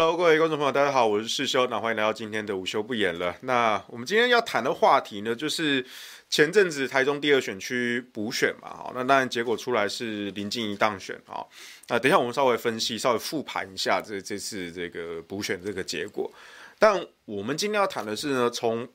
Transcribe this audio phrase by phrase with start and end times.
[0.00, 3.36] Hello，各位观众朋友，大家好，我是世修，那欢迎来到今天的午休不演了。
[3.42, 5.84] 那我们今天要谈的话题呢，就是
[6.30, 11.46] 前阵子台中第二选区补选嘛，哈，那当然结果出来是林静仪当选，哈，
[11.88, 16.32] 那等一下我们稍微分析，稍微复盘一下这这次这个补选这个结果。
[16.78, 18.88] 但我们今天要谈的是呢，从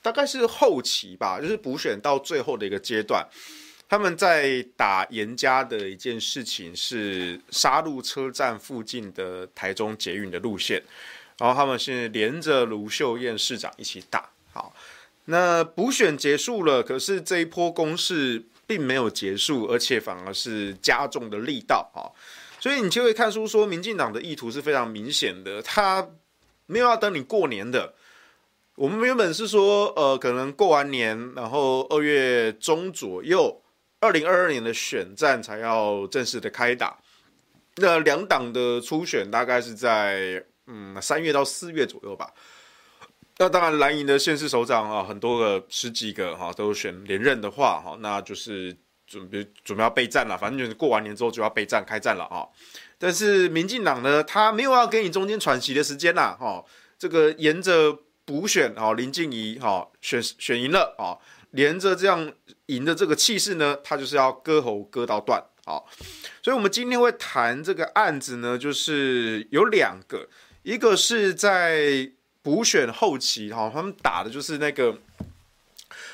[0.00, 3.26] 大概是后期吧，就是补选到最后的一个阶段。
[3.92, 10.82] 他们在打严家的一件事情是沙鹿车站附近的台中捷运的路线，
[11.36, 14.30] 然后他们是连着卢秀燕市长一起打。
[14.50, 14.74] 好，
[15.26, 22.08] 那补选结束了，可是这一波攻势并没有结束，而且反而是加重的力道啊。
[22.58, 26.08] 所以你就会看出说，民进党的意图是非常明显的，他
[26.64, 27.92] 没有要等你过年的。
[28.76, 33.58] 我们原本是说，呃，可能过完年，然后二月中左右。
[34.02, 36.98] 二零二二年的选战才要正式的开打，
[37.76, 42.34] 那两党的初选大概是在嗯三月到四月左右吧。
[43.38, 52.42] 那当然蓝营的县市首长啊，很多个十几个哈都选连任的话哈，那就是准备准备要备战了，反正就是过完年之后就要备战开战了啊。
[52.98, 56.64] 但是民进党呢，他没有要给你中间喘息的时间啦哈，
[56.98, 61.22] 这个沿着补选啊林静怡哈选选赢了啊。
[61.52, 62.32] 连着这样
[62.74, 65.88] 赢的这个气势呢，他就是要割喉割到断，好，
[66.42, 70.28] 所以我们今天会谈这个案子呢，就是有两个，
[70.62, 72.10] 一个是在
[72.42, 74.98] 补选后期，哈，他们打的就是那个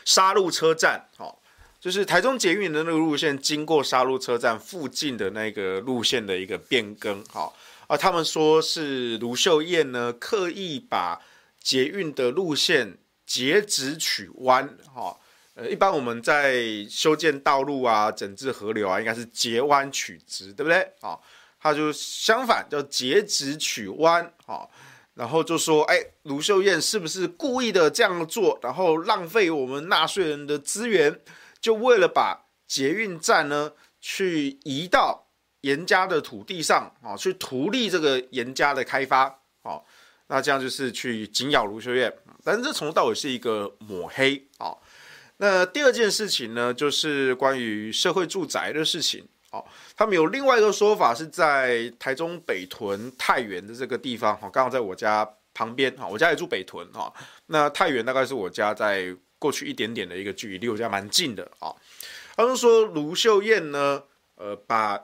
[0.04, 1.40] 杀戮车站，好，
[1.80, 11.20] 就是台中捷运的那个路线经过杀戮车站附近的那个路线的一个变更，好，啊，他们说是卢秀燕呢刻意把
[11.62, 15.16] 捷运的路线截直取弯，哈。
[15.58, 20.88] 呃，一般我们在修建道路啊、整治河流啊，应该是截弯取直，对不对？
[21.00, 21.18] 啊，
[21.58, 24.68] 他就相反，叫截直取弯，啊，
[25.14, 31.20] 然后就说，哎，卢秀燕是不是故意的这样做，然后浪费我们纳税人的资源，
[31.60, 35.26] 就为了把捷运站呢，去移到
[35.62, 39.24] 严家的土地上，啊，去图利这个严家的开发，
[39.62, 39.82] 啊，
[40.28, 44.70] 那这样就是去紧咬卢秀燕，但是这从头到尾是一个抹黑，啊。
[45.38, 49.24] 那第二件事情呢，就是关于社会住宅的事情。
[49.50, 49.64] 哦，
[49.96, 54.36] 他们有另外一个说法，是在台中北屯太原的这个地方。
[54.36, 55.90] 哈，刚好在我家旁边。
[55.96, 56.86] 哈，我家也住北屯。
[56.92, 57.10] 哈，
[57.46, 61.50] 那太原大概是我家在过去一点点的一个距离，离我家蛮近的。
[61.60, 61.72] 啊，
[62.36, 64.02] 他们说卢秀燕呢，
[64.34, 65.02] 呃，把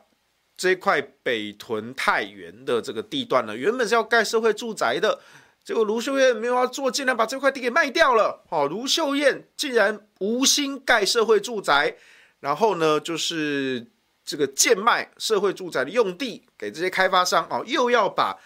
[0.57, 5.21] 这块北屯太原的这个地段呢，原本是要盖社会住宅的。
[5.65, 8.45] 结果卢秀燕没有要做，竟然把这块地给卖掉了。
[8.51, 11.97] 好，卢秀燕竟然无心盖社会住宅，
[12.41, 13.87] 然后呢，就是
[14.27, 17.47] 这个贱卖社会住宅的用地给这些开发商。
[17.49, 18.39] 哦，又要把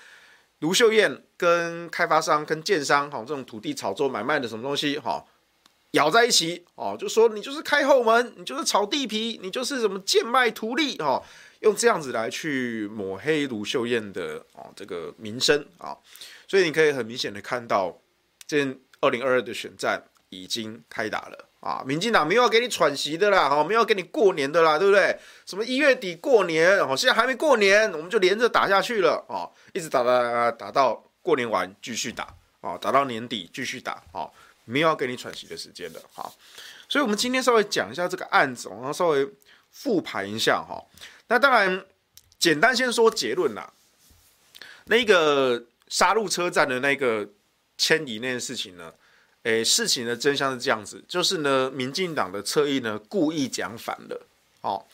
[0.61, 5.25] 卢秀燕跟开发商、跟建商，好这种土地炒作买卖的什么东西，哈，
[5.93, 6.65] 咬在一起。
[6.77, 10.97] 哦，就说你就是开后门，你就是炒地皮，你就是什么贱卖图利。
[10.99, 11.21] 哈，
[11.62, 15.97] 用这样子来去抹黑卢秀燕的哦这个名声啊。
[16.49, 17.97] 所以你可以很明显的看到，
[18.47, 18.67] 这
[19.01, 21.85] 二零二二的选战已经开打了啊！
[21.87, 25.17] 民进党没有要给你喘息的啦，哈，没有要给你过年的啦，对不对？
[25.45, 29.47] 什么一月底过年，哦，现在还没过年，我们就连着打下去了啊！
[29.75, 34.29] 一直打打打打到过年完继续打啊，打到年底继续打啊，
[34.65, 36.33] 没有要给你喘息的时间的哈。
[36.89, 39.29] 所以，我们今天稍微讲一下这个案子，然后稍微
[39.71, 40.83] 复盘一下哈。
[41.29, 41.85] 那当然，
[42.39, 43.71] 简单先说结论啦，
[44.87, 45.63] 那个。
[45.88, 47.28] 沙鹿车站的那个
[47.76, 48.93] 迁移那件事情呢，
[49.44, 54.26] 诶，事情的真相是这样子，就是呢，民进党的侧翼呢故意讲反了，
[54.61, 54.85] 哦，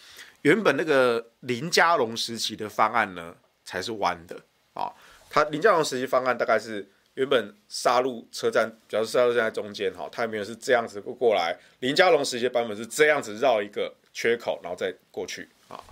[0.43, 4.37] 原本那个林佳龙时期的方案呢才是弯的，
[4.75, 4.95] 啊、哦，
[5.29, 15.85] 他林佳龙时期方案大概是原本沙鹿车站，主要是沙鹿站在中间，哈、哦，他没有是这样子过过来，林佳龙时期的版本是这样子绕一个缺口，然后再过去，啊、哦。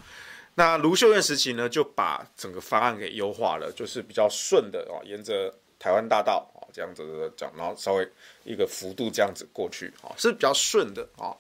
[0.55, 8.09] 那卢秀燕时期呢，就把整个方案给优化了，就是比较顺的啊，沿着台湾大道啊这样子讲，然后稍微
[8.45, 11.35] 一个幅度这样子过去啊，是比较顺的啊。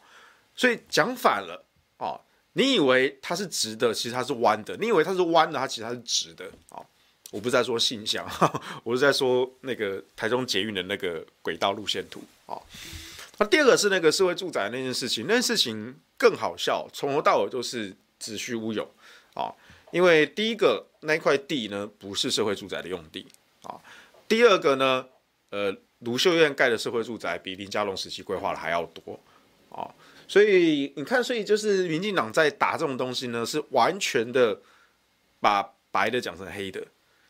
[0.56, 1.62] 所以讲反了
[1.99, 2.19] 啊，
[2.55, 6.82] 你以为它是直的，其实它是弯的；你以为它是弯的，它其实它是直的啊。
[7.31, 8.26] 我不是在说信箱，
[8.85, 12.56] 我是在说那个台中捷运的那个轨道路线图啊。
[13.38, 18.87] 那第二个是那个社会住宅那件事情，那件事情更好笑，从头到尾都是子虚乌有。
[19.34, 19.52] 啊，
[19.90, 23.26] 因为第一个那块地呢，不是社会住宅的用地
[23.62, 23.81] 啊。
[24.29, 25.06] 第二个呢，
[25.50, 29.19] 呃，卢秀燕盖的社会住宅比林佳龙时期规划的还要多
[29.70, 29.90] 啊。
[30.29, 34.58] 所以你看，所以就是民进党在打这种东西呢，是完全的
[35.40, 36.82] 把白的讲成黑的，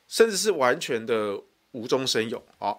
[0.06, 1.40] 甚至是完全的
[1.72, 2.76] 无中生有啊。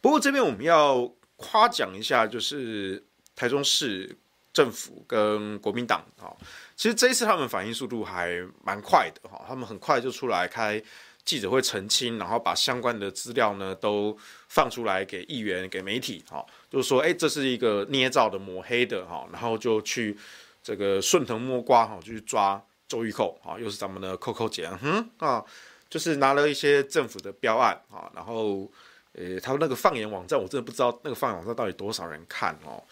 [0.00, 3.02] 不过这边我们要夸奖一下，就是
[3.34, 4.16] 台中市
[4.52, 6.30] 政府跟国民党啊，
[6.76, 10.82] 其实这一次他们反应速度还蛮快的哈，他们很快就出来开
[11.24, 14.16] 记者会澄清，然后把相关的资料呢都
[14.48, 20.16] 放出来给议员、给媒体哈，就是说，哎，这是一个捏造的、抹黑的哈，然后就去
[20.62, 25.44] 这个顺藤摸瓜哈，就去抓周玉蔻啊，又是咱们的扣扣姐，哼啊，
[25.88, 28.70] 就是拿了一些政府的标案啊，然后。
[29.16, 32.82] 呃，他那个放眼网站，我真的不知道那个放眼网站到底多少人看哦。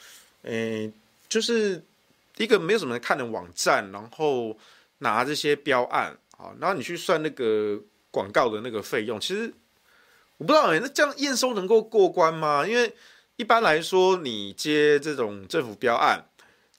[0.42, 0.88] 呃，
[1.28, 1.84] 就是
[2.36, 4.58] 一个没有什么人看的网站，然后
[4.98, 7.80] 拿这些标案啊，然后你去算那个
[8.10, 9.52] 广告的那个费用，其实
[10.38, 12.66] 我不知道哎，那这样验收能够过关吗？
[12.66, 12.94] 因为
[13.36, 16.24] 一般来说，你接这种政府标案，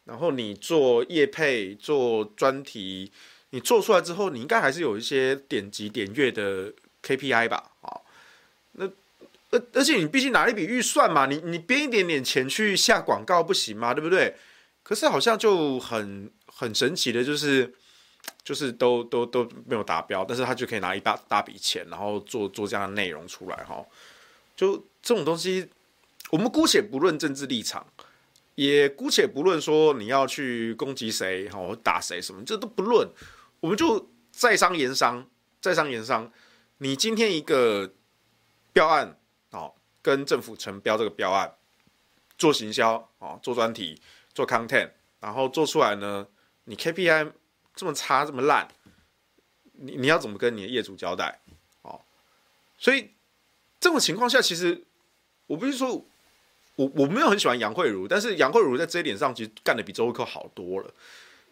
[0.05, 3.11] 然后你做业配、做专题，
[3.51, 7.71] 你做出来之后，你应该还是有一些点击点阅的 KPI 吧？
[7.81, 8.01] 啊，
[8.73, 8.89] 那。
[9.51, 13.93] 而而且你必须拿一笔预算嘛，你你编一点点钱去下广告不行吗？
[13.93, 14.35] 对不对？
[14.83, 17.73] 可是好像就很很神奇的，就是
[18.43, 23.83] 就是都都都没有达标，但是他就可以拿一大大笔钱，然后做做这样的内容出来哈。
[24.55, 25.67] 就这种东西，
[26.29, 27.85] 我们姑且不论政治立场，
[28.55, 33.09] 也姑且不论说你要去攻击谁哈，打谁什么，这都不论，
[33.59, 35.25] 我们就在商言商，
[35.59, 36.31] 在商言商。
[36.77, 37.93] 你今天一个
[38.71, 39.17] 标案。
[39.51, 39.71] 哦，
[40.01, 41.53] 跟政府承标这个标案，
[42.39, 44.01] 做行销啊，做专题，
[44.33, 44.89] 做 content，
[45.19, 46.27] 然后做出来呢，
[46.65, 47.31] 你 KPI
[47.75, 48.67] 这么差，这么烂，
[49.73, 51.39] 你你要怎么跟你的业主交代？
[51.81, 52.01] 哦，
[52.77, 53.11] 所以
[53.79, 54.83] 这种情况下，其实
[55.47, 56.05] 我不是说
[56.75, 60.93] 我我没有很喜欢杨慧如，但是杨慧如在这一点上其实干的比周慧蔻好多了。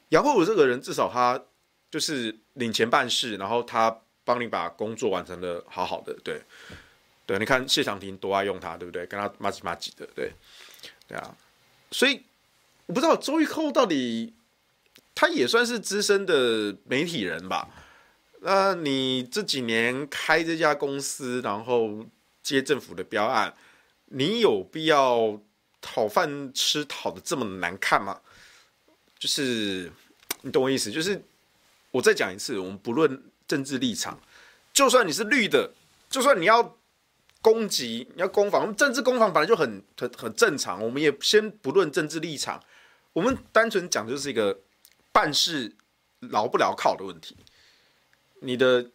[0.10, 1.42] 杨慧如这个人，至少他
[1.90, 6.42] 就是领钱办事，然后他帮你把工作完成的好好的，对。
[7.24, 9.06] 对，你看谢长廷多爱用他，对不对？
[9.06, 10.34] 跟他麻吉麻吉的，对，
[11.08, 11.34] 对啊。
[11.92, 12.22] 所以
[12.92, 14.34] 我不知道周玉蔻到底，
[15.16, 17.70] 他也算是资深的媒体人吧？
[18.42, 22.06] 那你这几年开这家公司，然后
[22.44, 23.54] 接政府的标案，
[24.08, 25.40] 你有必要
[25.80, 28.20] 讨饭吃讨的这么难看吗？
[29.18, 29.90] 就是
[30.42, 30.92] 你懂我意思？
[30.92, 31.24] 就是
[31.92, 34.20] 我再讲一次，我们不论政治立场，
[34.74, 35.72] 就算你是绿的，
[36.10, 36.76] 就算你要。
[37.44, 40.80] 攻击你要攻防，政治攻防本来就很很很正常。
[40.80, 42.64] 我们也先不论政治立场，
[43.14, 44.62] 我们单纯讲就是一个
[45.12, 45.76] 办事
[46.20, 47.36] 牢不牢靠的问题。
[48.42, 48.90] 你的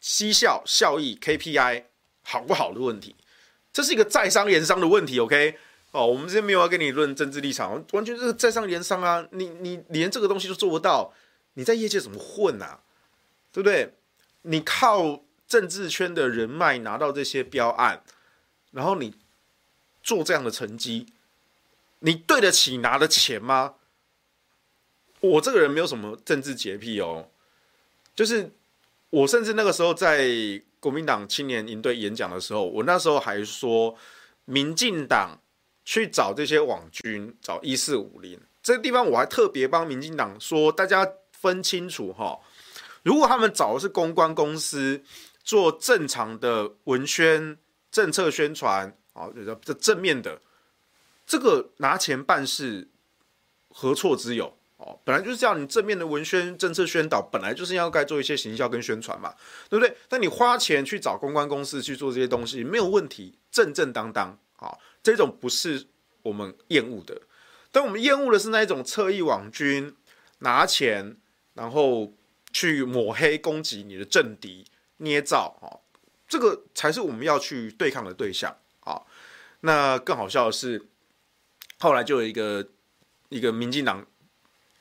[0.00, 1.84] 绩效效益 KPI
[2.22, 3.14] 好不好的问题，
[3.72, 5.20] 这是一个在商言商的问题。
[5.20, 5.58] OK，
[5.92, 9.26] 哦，我们这边没有要跟你论政治立场，完全是在商言商啊。
[9.32, 11.12] 你你连这个东西都做不到，
[11.54, 12.80] 你在业界怎么混啊？
[13.52, 13.94] 对不对？
[14.42, 15.24] 你靠。
[15.48, 18.02] 政治圈的人脉拿到这些标案，
[18.70, 19.14] 然后你
[20.02, 21.12] 做这样的成绩，
[22.02, 23.74] 你对得起拿的钱吗？
[25.20, 27.28] 我这个人没有什么政治洁癖哦，
[28.14, 28.52] 就是
[29.10, 30.28] 我甚至那个时候在
[30.78, 33.96] 国民党青年营队演讲的时候，我那时候还说，
[34.44, 35.40] 民进党
[35.84, 42.38] 去找这些网军，找一四五零这个地方，我还特别帮民进党说，大家分清楚哈，
[43.02, 45.02] 如果他们找的是公关公司。
[45.44, 47.58] 做正常的文宣、
[47.90, 49.28] 政策宣传，啊，
[49.64, 50.40] 这正面的，
[51.32, 52.88] 这个拿钱办事，
[53.70, 54.54] 何错之有？
[54.76, 59.34] 哦，本来就是这样，你正面的文宣、政策宣导，本来就是要该做一些行销跟宣传嘛，
[59.70, 59.96] 对不对？
[60.10, 65.86] 但你花钱去找公关公司去做这些东西，没有问题，正正当当，啊，这种不是
[66.20, 67.22] 我们厌恶的。
[67.70, 69.96] 但我们厌恶的是那一种侧翼网军
[70.40, 71.16] 拿钱，
[71.54, 72.12] 然后
[72.52, 74.66] 去抹黑攻击你的政敌。
[74.98, 75.80] 捏造啊，
[76.28, 79.00] 这个才是我们要去对抗的对象啊。
[79.60, 80.84] 那更好笑的是，
[81.82, 82.64] 后来就有一个
[83.28, 84.06] 一个民进党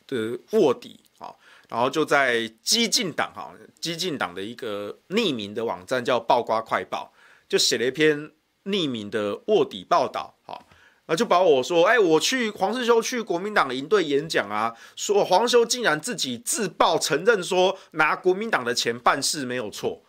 [0.06, 1.34] 的卧底啊，
[1.68, 7.12] 然后就在激进党哈，激进党的一个匿名的网站叫《爆瓜快报》，
[7.50, 8.30] 就写了一篇
[8.66, 10.64] 匿名的卧底报道哈，
[11.08, 20.04] 啊，就把我说，哎，我去黄世修去国民党营队演讲啊，说黄士修竟然自己自爆承认说拿国民党的钱办事没有错。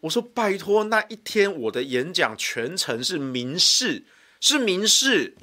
[0.00, 4.04] 我说拜托，那一天我的演讲全程是民事，
[4.40, 5.36] 是民事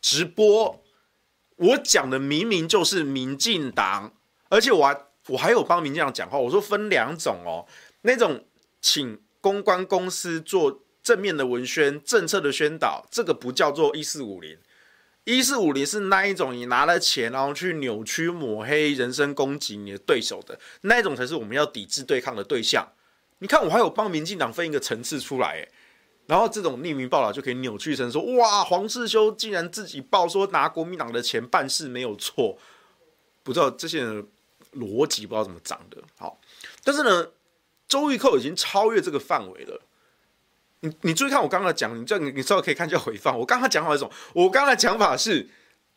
[0.00, 0.82] 直播，
[1.56, 4.14] 我讲的明明就是民进党，
[4.48, 6.38] 而且我还我还有帮民进党讲话。
[6.38, 7.66] 我说分两种哦，
[8.02, 8.44] 那种
[8.80, 14.58] 请公关公司做正面的文宣、政策的宣导，这个不叫做一四五零，
[15.24, 22.86] 一四五零是那一种你拿了钱然后去扭曲抹黑、人身攻击你的对手的那一种，才是我们要抵制对抗的对象。
[23.40, 25.68] 你看我还有帮民进党分一个层次出来，哎，
[26.28, 32.58] 然后这种匿名报道就可以扭曲成说，哇，黄世修竟然自己报说拿国民党的钱办事没有错，
[33.42, 34.26] 不知道这些人
[34.74, 35.96] 逻辑不知道怎么长的。
[36.18, 36.38] 好，
[36.84, 37.28] 但是呢，
[37.88, 39.80] 周玉蔻已经超越这个范围了。
[40.80, 43.36] 你你注意看我刚刚讲，你这你你稍微可以看一下回放。
[43.38, 45.48] 我刚刚讲好一种，我刚才讲法是，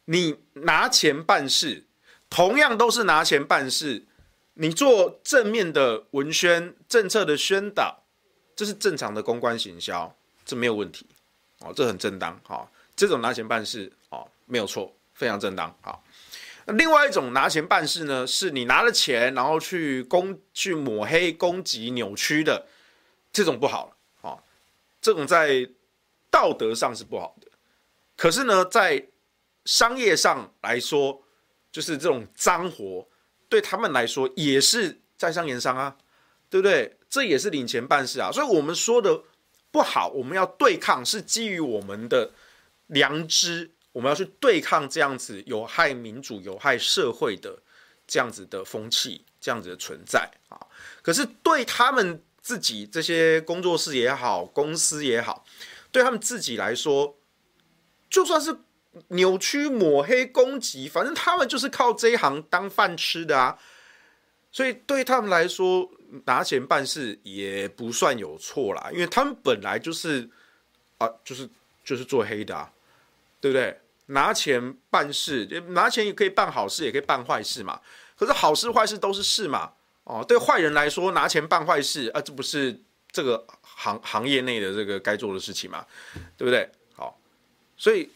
[0.05, 1.83] 你拿钱办事，
[2.29, 4.05] 同样都是拿钱办事。
[4.53, 8.03] 你做正面的文宣、政策的宣导，
[8.55, 10.15] 这是正常的公关行销，
[10.51, 11.05] 这没有问题，
[11.59, 16.03] 哦，这很正当，哈，这种拿钱办事，哦，没有错，非常正当，好。
[16.65, 22.67] 那另外一种拿钱办事呢，是你拿了钱，然后去攻、去抹黑、攻击、扭曲的，
[23.31, 24.43] 这种不好，哦，
[24.99, 25.69] 这种在
[26.29, 27.47] 道德上是不好的，
[28.17, 29.07] 可是呢，在
[29.63, 31.23] 商业上来说，
[31.71, 33.07] 就是这种脏活。
[33.47, 35.95] 对他们来说也是在商言商啊，
[36.49, 36.97] 对不对？
[37.09, 38.29] 这也是领钱办事啊。
[38.29, 39.23] 所以我们说的
[39.71, 42.31] 不好，我们要对抗，是基于我们的
[42.87, 47.57] 良知，我们要去对抗这样子有害民主、有害社会的
[48.05, 50.59] 这样子的风气，这样子的存在啊。
[51.01, 55.45] 可是对他们自己这些工作室也好，公司也好，
[55.91, 57.17] 对他们自己来说，
[58.09, 58.57] 就算是。
[59.07, 63.57] 扭曲、抹黑、攻击，反正他们就是靠这一行当饭吃的啊，
[64.51, 65.89] 所以对他们来说，
[66.25, 70.29] 拿钱办事也不算有错啦，因为他们本来就是
[70.97, 71.49] 啊，就是
[71.85, 72.69] 就是做黑的，
[73.39, 73.79] 对不对？
[74.07, 77.79] 拿钱办事，拿钱也可以办好事，也可以办坏事嘛。
[78.17, 79.71] 可是好事坏事都是事嘛，
[80.03, 82.77] 哦，对坏人来说，拿钱办坏事啊，这不是
[83.09, 85.85] 这个行行业内的这个该做的事情嘛，
[86.37, 86.69] 对不对？
[86.93, 87.17] 好，
[87.77, 88.09] 所以。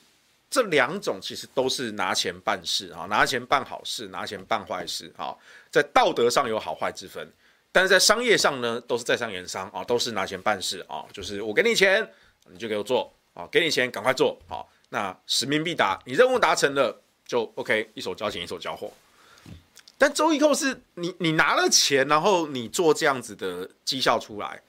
[0.48, 5.36] 这两种其实都是拿钱办事啊，拿钱办好事，拿钱办坏事啊，
[5.76, 7.30] 在道德上有好坏之分，
[7.70, 12.10] 但是在商业上呢，都是在商言商啊，都是拿钱办事啊，就是我给你钱，
[12.50, 18.90] 你就给我做啊，给你钱赶快做好，那使命必达，你任务达成了就 OK，一手交钱一手交货。
[19.98, 24.62] 但周易蔻是你，你拿了钱，然后你做这样子的绩效出来，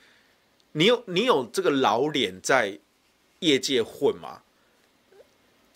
[0.72, 2.76] 你有你有这个老脸在
[3.38, 4.42] 业界混吗？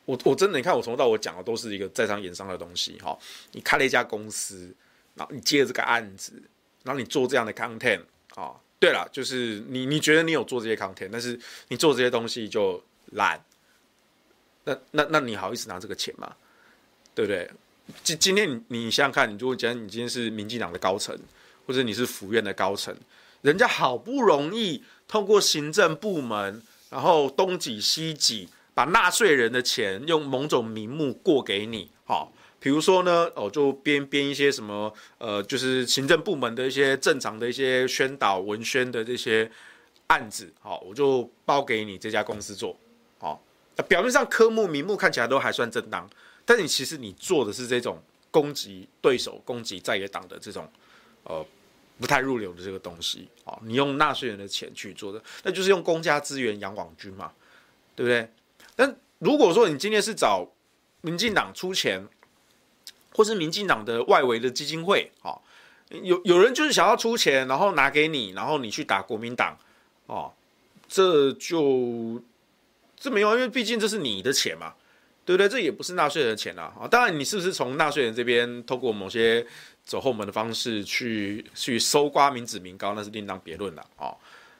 [0.06, 3.16] 我我真的，你看我从头到尾讲的都是一个在商言商的东西哈。
[3.52, 4.74] 你开了一家公司，
[5.14, 6.32] 然后你接了这个案子，
[6.82, 8.02] 然后你做这样的 content
[8.34, 8.54] 啊。
[8.78, 11.38] 对了，就是你你觉得你有做这些 content，但是
[11.68, 13.38] 你做这些东西就懒。
[14.64, 16.34] 那那那你好意思拿这个钱吗？
[17.14, 17.50] 对不对？
[18.02, 21.18] 今今天你你想想看，你如果讲你今天是民进党的高层，
[21.66, 22.96] 或者你是府院的高层，
[23.42, 28.48] 人家好不容易通过行政部门，然后东挤西挤。
[28.72, 39.50] 把纳税人的钱用某种名目过给你，好，比如说呢，哦，就编编一些什么，呃，就是行政部门的一些正常的一些宣导文宣的这些
[40.08, 42.76] 案子，好，我就包给你这家公司做，
[43.18, 43.42] 好，
[43.88, 46.08] 表面上科目名目看起来都还算正当，
[46.44, 47.98] 但你其实你做的是这种
[48.30, 50.70] 攻击对手、攻击在野党的这种，
[51.24, 51.42] 呃，
[51.98, 57.32] 不太入流的这个东西，好，你用纳税人的钱去做的，那就是用公家资源养网军嘛，
[57.96, 58.30] 对不对？
[58.76, 60.46] 但如果说你今天是找
[61.00, 62.06] 民进党出钱，
[63.14, 65.40] 或是民进党的外围的基金会，哦，
[66.02, 69.58] 有有人就是想要出钱，然后拿给你，然后你去打国民党，
[70.06, 70.32] 哦，
[70.88, 72.22] 这就
[72.96, 74.74] 这没有，因为毕竟这是你的钱嘛，
[75.24, 75.48] 对不对？
[75.48, 79.46] 这也不是纳税人的钱啊，啊，当然你是不是从纳税人这边透过某些
[79.84, 84.16] 走后门的方式去去搜刮民脂民膏，那是另当别论了，哦，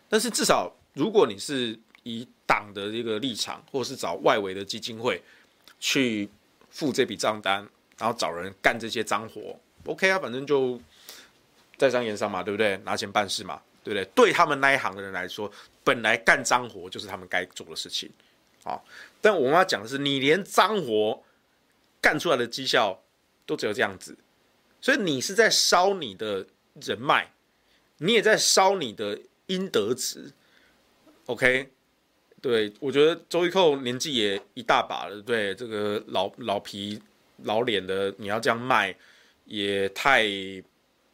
[0.09, 5.23] 但是至少如果你是以党的这个立场，或是找外围的基金会
[5.78, 6.28] 去
[6.71, 7.69] 付这笔账单，
[8.00, 9.54] 然后找人干这些脏活
[9.85, 10.80] ，OK 啊，反正就
[11.76, 12.78] 在商言商嘛，对不对？
[12.78, 14.04] 拿钱办事嘛，对不对？
[14.14, 15.52] 对他们那一行的人来说，
[15.85, 18.11] 本来干脏活就是他们该做的事情，
[18.64, 18.83] 好。
[19.21, 21.23] 但我们要讲的是，你连脏活
[22.00, 22.99] 干出来的绩效
[23.45, 24.16] 都只有这样子，
[24.80, 26.47] 所以你是在烧你的
[26.80, 27.30] 人脉，
[27.99, 30.33] 你也在烧你的应得值
[31.26, 31.71] ，OK。
[32.40, 36.99] 对，我觉得周玉蔻年纪也一大把了，对这个老老皮
[37.45, 38.95] 老脸的，你要这样卖，
[39.45, 40.25] 也太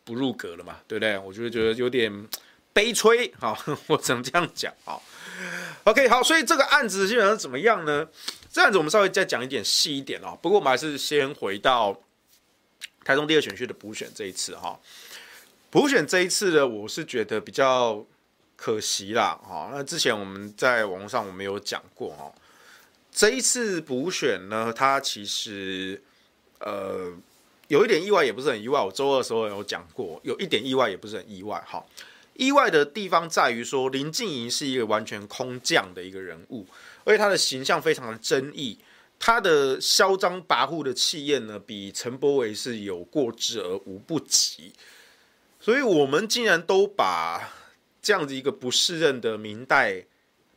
[0.05, 1.19] 不入格了嘛，对不对？
[1.19, 2.29] 我就觉得有点
[2.73, 3.57] 悲催，好，
[3.89, 4.99] 我只能这样讲，啊
[5.85, 8.07] ，OK，好，所以这个案子基本上怎么样呢？
[8.53, 10.39] 这案子我们稍微再讲一点细一点哦。
[10.43, 12.01] 不过我们还是先回到
[13.05, 14.79] 台中第二选区的补选这一次哈，
[15.71, 18.05] 补选这一次呢，我是觉得比较。
[18.59, 22.33] 可惜啦，哈，那之前我们在网络上我们有讲过哦，
[23.13, 26.03] 这一次补选呢，它其实
[26.61, 27.13] 呃
[27.69, 28.81] 有一点意外，也不是很意外。
[28.81, 31.85] 我周二的时候有讲过，有一点意外，也不是很意外，哈。
[32.35, 36.67] 意外的地方在于说，林静仪是一个完全空降的一个人物，
[37.05, 38.79] 而且他的形象非常的争议，
[39.19, 44.73] 他的嚣张跋扈的气焰呢，比陈柏惟是有过之而无不及。
[45.59, 47.55] 所以，我们竟然都把
[48.03, 50.05] 这样子一个不适任的明代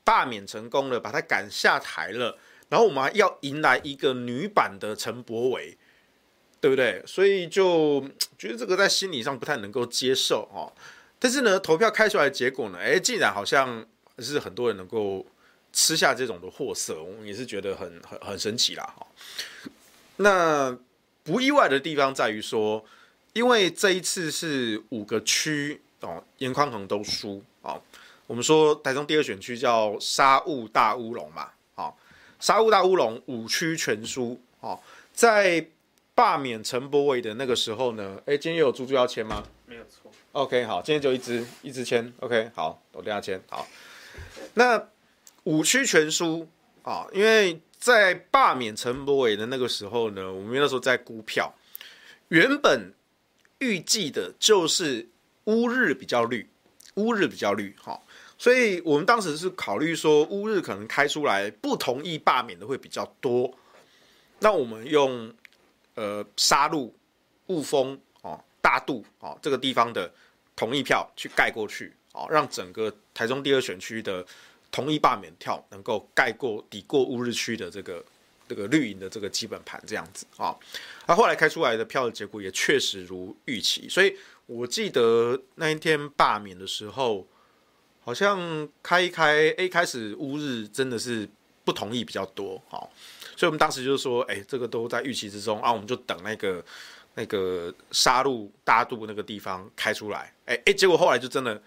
[0.04, 2.38] 罢免成功了，把他赶下台了，
[2.68, 5.78] 然后我们还要迎来一个女版的陈柏惟，
[6.62, 7.02] 对不对？
[7.06, 8.04] 所以就
[8.38, 10.72] 觉得这个在心理上不太能够接受哦。
[11.18, 13.86] 但是呢，投票开出来的结果呢，哎，竟然好像
[14.20, 15.26] 是很多人能够
[15.74, 19.06] 吃下这种的货色，我们也是觉得很很很神奇啦哈。
[20.18, 20.78] 那
[21.24, 22.84] 不意外的地方在于说，
[23.34, 27.82] 因为这一次是五个区哦，颜宽恒都输哦。
[28.26, 31.98] 我们说台中第二选区叫杀误大乌龙嘛，好，
[32.40, 34.80] 杀误大乌龙五区全输哦。
[35.14, 35.66] 在
[36.20, 39.42] 罢免陈柏伟的那个时候呢，哎，今天又有猪猪要签吗？
[39.66, 40.12] 没有错。
[40.34, 43.66] OK，好，今天就一支一支签，OK，好，我等下签，好。
[44.56, 44.86] 那
[45.46, 46.46] 五区全输
[46.84, 51.54] 啊，因为在罢免陈柏伟的那个时候呢，我们那时候在估票，
[52.28, 52.94] 原本
[53.60, 55.08] 预计的就是
[55.46, 56.50] 乌日比较绿，
[56.96, 57.98] 乌日比较绿，哈，
[58.38, 63.58] 所以我们当时是考虑说乌日可能开出来不同意罢免的会比较多，
[64.40, 65.34] 那我们用
[66.00, 66.96] 呃沙鹿、
[67.48, 68.00] 雾峰。
[68.22, 70.12] 哦大肚哦，这个地方的
[70.54, 74.24] 同意票去盖过去哦，让整个台中第二选区的
[74.70, 78.04] 同意罢免票能够盖过抵过乌日区的这个
[78.50, 80.54] 这个绿营的这个基本盘这样子啊。
[81.08, 84.14] 那后来开出来的票的结果也确实如预期，所以
[84.46, 87.26] 我记得那一天罢免的时候，
[88.02, 91.28] 好像开一开，A，开始乌日真的是
[91.64, 92.90] 不同意比较多哦，
[93.40, 96.62] 所以我们当时就是说，哎，这个都在预期之中啊，我们就等那个。
[97.16, 101.62] 那个杀戮大肚那个地方开出来，哎哎，结果后来就真的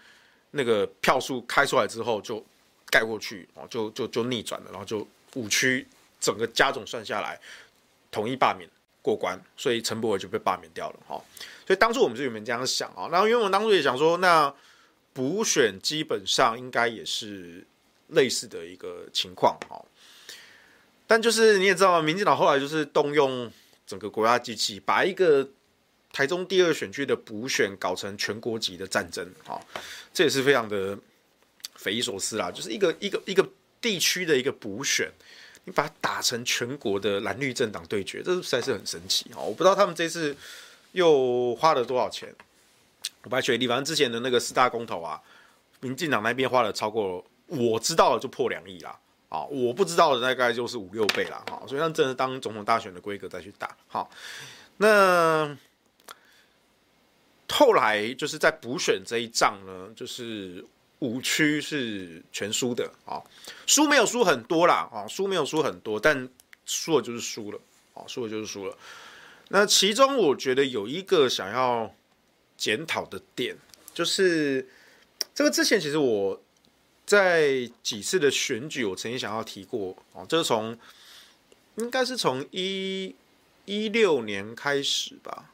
[0.51, 2.43] 那个票数开出来之后就
[2.89, 5.05] 盖过去哦，就就就逆转了，然后就
[5.35, 5.85] 五区
[6.19, 7.39] 整个加总算下来
[8.09, 8.67] 统一罢免
[9.01, 11.21] 过关，所以陈柏惟就被罢免掉了哈。
[11.67, 13.09] 所以当初我们就有没有这样想啊？
[13.11, 14.51] 然后因为我们当初也想说，那
[15.11, 17.63] 补选基本上应该也是
[18.07, 19.79] 类似的一个情况哈。
[21.13, 23.51] 但就是你也知道，民进党后来就是动用。
[23.85, 25.47] 整个国家机器把一个
[26.13, 29.59] 台中第二选区的补选搞成全国级的战争，啊，
[30.13, 30.97] 这也是非常的
[31.75, 32.49] 匪夷所思啦。
[32.49, 33.47] 就是一个一个一个
[33.81, 35.11] 地区的一个补选，
[35.65, 39.37] 你把它打成全国的蓝绿政党对决，这实在是很神奇啊！
[39.37, 40.35] 我不知道他们这次
[40.93, 42.33] 又花了多少钱，
[43.23, 43.67] 我不太确定。
[43.67, 45.21] 反正之前的那个四大公投啊，
[45.81, 48.97] 民进党那边花了超过我知道的就破两亿啦。
[49.33, 53.75] 啊，我不知道的大概就是五六倍了哈，所以让真的当总统大选的规格再去打。
[53.87, 54.07] 好，
[54.77, 55.57] 那
[57.49, 60.63] 后来就是在补选这一仗呢，就是
[60.99, 63.17] 五区是全输的啊，
[63.65, 66.29] 输没有输很多啦，啊，输没有输很多，但
[66.67, 67.59] 输了就是输了，
[67.95, 68.77] 啊，输了就是输了。
[69.49, 71.91] 那其中我觉得有一个想要
[72.55, 73.57] 检讨的点，
[73.95, 74.69] 就是
[75.33, 76.39] 这个之前其实我。
[77.05, 80.77] 在几次的选举，我曾经想要提过哦，就是从
[81.75, 83.13] 应该是从一
[83.65, 85.51] 一六年开始吧，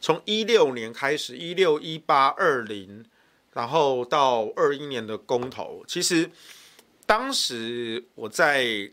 [0.00, 3.04] 从一六年开始，一六一八二零，
[3.52, 6.28] 然后到二一年的公投，其实
[7.06, 8.90] 当时我在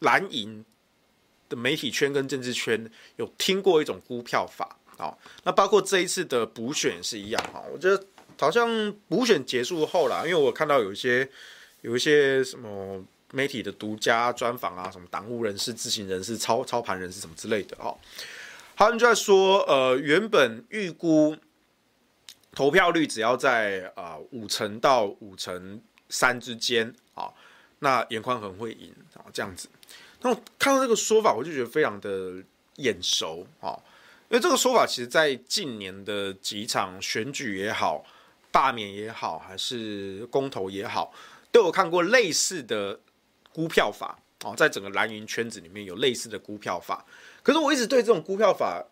[0.00, 0.62] 蓝营
[1.48, 8.04] 的媒体圈跟政治圈有听过一种估票法哦，那包括这一次的补选是一样哈，我觉得。
[8.40, 11.28] 好像补选结束后啦，因为我看到有一些
[11.82, 17.94] 有一些什么媒体的独家专访啊，什么党务人士、知情人士、操操盘人士什么之类的哦。
[18.74, 21.36] 他们就在说，呃，原本预估
[22.52, 27.30] 投票率只要在啊五成到五成三之间啊，
[27.80, 29.68] 那严宽恒会赢啊这样子。
[30.22, 32.42] 那我看到这个说法，我就觉得非常的
[32.76, 33.78] 眼熟啊，
[34.30, 38.02] 因为这个说法其实在近年的几场选举也好。
[38.52, 41.12] 罢免也好，还是公投也好，
[41.52, 42.98] 都有看过类似的
[43.52, 47.04] 估票法哦，在整个蓝营圈子里面有类似的估票法。
[47.42, 48.84] 可是我一直对这种估票法，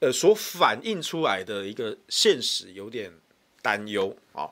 [0.00, 3.12] 呃，所反映出来的一个现实有点
[3.60, 4.48] 担忧啊。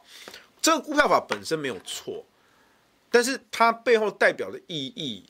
[0.60, 2.24] 这个估票法本身没有错，
[3.10, 5.24] 但是它背后代表的意义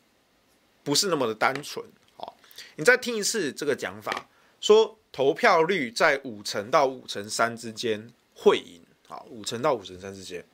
[0.83, 1.85] 不是那么的单纯。
[2.17, 2.37] 好，
[2.77, 4.29] 你再听一次这个讲法，
[4.61, 8.81] 说投票率在五成到五成三之间会赢。
[9.09, 10.45] 好，五成到五成三之间。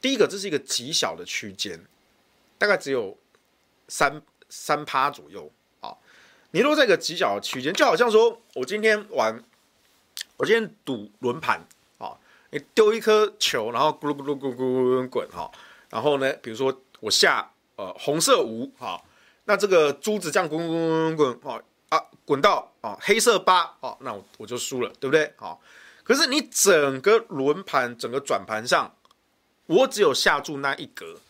[0.00, 1.78] 第一个，这是一个极小的区间，
[2.56, 3.16] 大概只有
[3.88, 5.50] 三三趴左右。
[5.80, 6.00] 好，
[6.52, 9.42] 你落在一个极小的区间，就好像说我今天玩，
[10.38, 11.66] 我今天赌轮盘
[11.98, 12.16] 啊，
[12.50, 15.50] 你丢一颗球，然后咕噜咕噜咕噜咕噜滚哈，
[15.90, 19.02] 然后呢，比如说我下呃红色五哈，
[19.44, 25.30] 那这个珠子这样滚滚滚滚滚啊，滚到啊黑色八哦，那我我就输了，对不对？
[25.36, 25.60] 好，
[26.10, 28.96] 可是你整个轮盘整个转盘上，
[29.66, 31.20] 我只有下注那一格，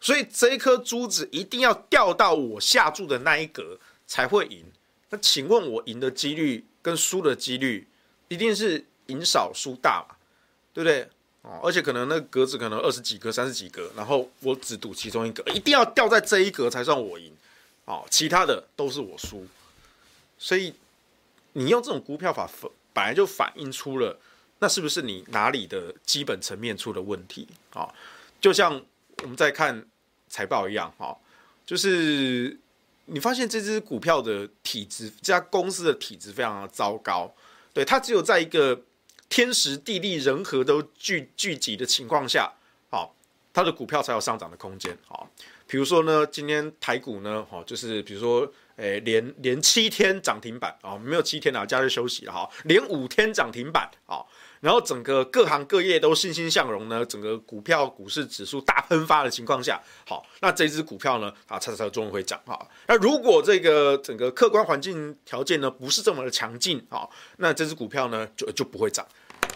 [0.00, 4.64] 所以这一颗珠子一定要掉到我下注的那一格才会赢。
[5.10, 7.86] 那请问我赢的几率跟输的几率，
[8.28, 10.16] 一定是赢少输大嘛？
[10.72, 11.06] 对不对？
[11.42, 17.30] 哦，而且可能那个格子可能二十几格、三十几格，然后我只赌其中一格，一定要掉在这一格才算我赢，
[17.84, 19.46] 哦，其他的都是我输。
[20.38, 20.72] 所以
[21.52, 24.18] 你用这种估票法分，本来就反映出了
[24.58, 27.88] 那是不是你哪里的基本层面出了问题啊？
[28.40, 28.82] 就像
[29.22, 29.86] 我们在看
[30.28, 31.16] 财报一样，哈，
[31.64, 32.58] 就是
[33.04, 37.32] 你发现这只股票的体质，这家公司的体质非常的糟糕，
[37.72, 38.82] 对，它只有在一个
[39.28, 42.52] 天时地利人和都聚聚集的情况下，
[42.90, 43.14] 好，
[43.52, 45.30] 它的股票才有上涨的空间，好，
[45.68, 48.52] 比如说呢，今天台股呢，哈，就是比如说。
[48.78, 54.22] 诶，连连七天涨停板啊，没有七天啊，假日休息了哈，连五天涨停板啊，
[54.60, 62.56] 然后整个各行各业都欣欣向荣呢，整个股票股市指数大喷发的情况下，好，那这支股票呢啊，它才终于会涨哈。
[62.86, 69.04] 那如果这个整个客观环境条件呢不是这么的强劲啊，那这支股票呢就就不会涨。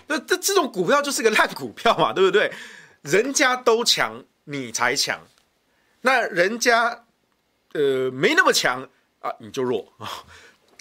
[0.08, 2.52] 那这这种股票就是个烂股票嘛，对不对？
[3.02, 5.20] 人家都强，你才强，
[6.00, 7.04] 那人家
[7.74, 8.88] 呃没那么强。
[9.22, 10.08] 啊，你就弱 啊！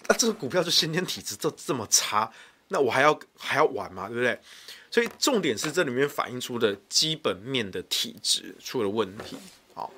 [0.08, 2.30] 那这个股票就先天体质这这么差，
[2.68, 4.08] 那我还要还要玩吗？
[4.08, 4.38] 对不对？
[4.90, 9.36] 所以重点是这里面反映出的基本面的体质出了问题。
[9.74, 9.90] 好，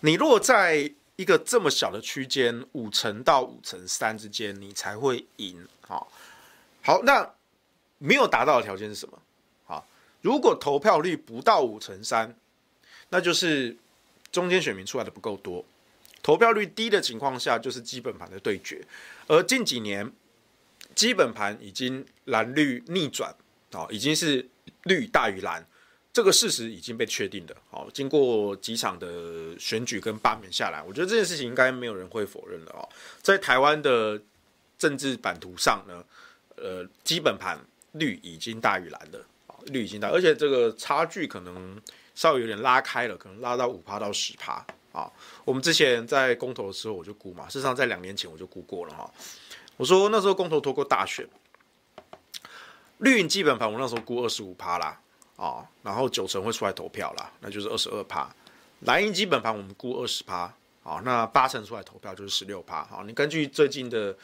[0.00, 5.66] 你如果在一个这么小的区间五成到五成三之间，你才会赢。
[5.80, 6.12] 好，
[6.82, 7.32] 好，那
[7.98, 9.18] 没有达到的条件是什么？
[9.66, 9.86] 好，
[10.20, 12.36] 如果投票率不到五成三，
[13.08, 13.76] 那就是
[14.30, 15.64] 中间选民出来的不够多。
[16.28, 18.84] 投票率低的情况下，就是基本盘的对决。
[19.28, 20.12] 而近几年，
[20.94, 23.34] 基本盘已经蓝绿逆转，
[23.72, 24.46] 啊，已经是
[24.82, 25.66] 绿大于蓝，
[26.12, 27.56] 这个事实已经被确定的。
[27.70, 32.86] 好，经过几场的选举跟罢免下来，我觉得这件事情应该没有人会否认的哦。
[33.22, 34.20] 在台湾的
[34.76, 36.04] 政治版图上呢，
[36.56, 37.58] 呃，基本盘
[37.92, 39.24] 绿已经大于蓝的，
[39.68, 41.80] 绿已经大，而且这个差距可能
[42.14, 44.62] 稍微有点拉开了，可能拉到五趴到十趴。
[44.98, 45.12] 啊，
[45.44, 49.08] 我们之前在公投的时候我就估嘛，事实上在两年前我就估过了哈。
[49.76, 51.24] 我说那时候公投拖过大选，
[52.98, 55.00] 绿营基本盘我那时候估二十五趴啦，
[55.36, 58.28] 啊，然后九成会出来投票啦，那就是二十二趴。
[58.80, 62.84] 蓝营基本盘我们估二十趴，啊，那八成出来投票就是十六趴。
[62.86, 64.16] 好，你根据最近的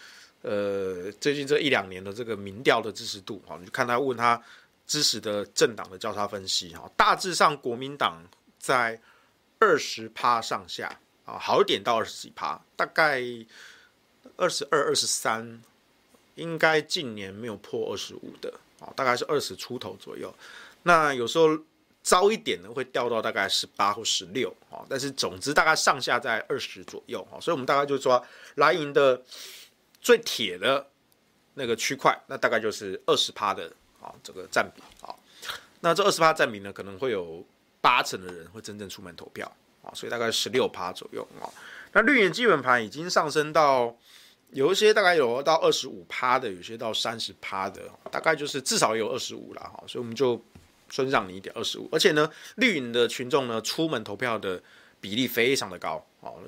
[0.42, 4.42] 呃最近这一两年的这个民调的支持度，好，你就看他问他
[4.88, 8.20] 支持的政党的交叉分析哈，大致上国民党
[8.58, 9.00] 在。
[9.64, 13.22] 二十趴上下啊，好一点到二十几趴，大概
[14.36, 15.62] 二十二、二十三，
[16.34, 20.32] 应该近年没有破二十五的啊，大概是二十出头左右。
[20.82, 21.58] 那有时候
[22.02, 28.22] 糟一点呢会掉到大概十八或十六啊，但是总之大概上下在二十左右啊，所以我们大概就说
[28.56, 29.22] 蓝营的
[30.02, 30.86] 最铁的
[31.54, 35.08] 那个区块，那大概就是二十趴的啊，这个占比啊，
[35.80, 37.42] 那这二十趴占比呢，可能会有。
[37.84, 39.46] 八成的人会真正出门投票
[39.82, 41.44] 啊，所以大概十六趴左右啊。
[41.92, 43.94] 那绿营基本盘已经上升到
[44.52, 49.84] 有一些大概有到二十五趴的，有些到三十趴的，大概就是至少有二十五了哈。
[49.86, 50.42] 所以我们就
[50.88, 54.62] 尊让你一点二十五，而且呢，绿营的群众呢出门投票的
[55.02, 56.38] 比例非常的高哦。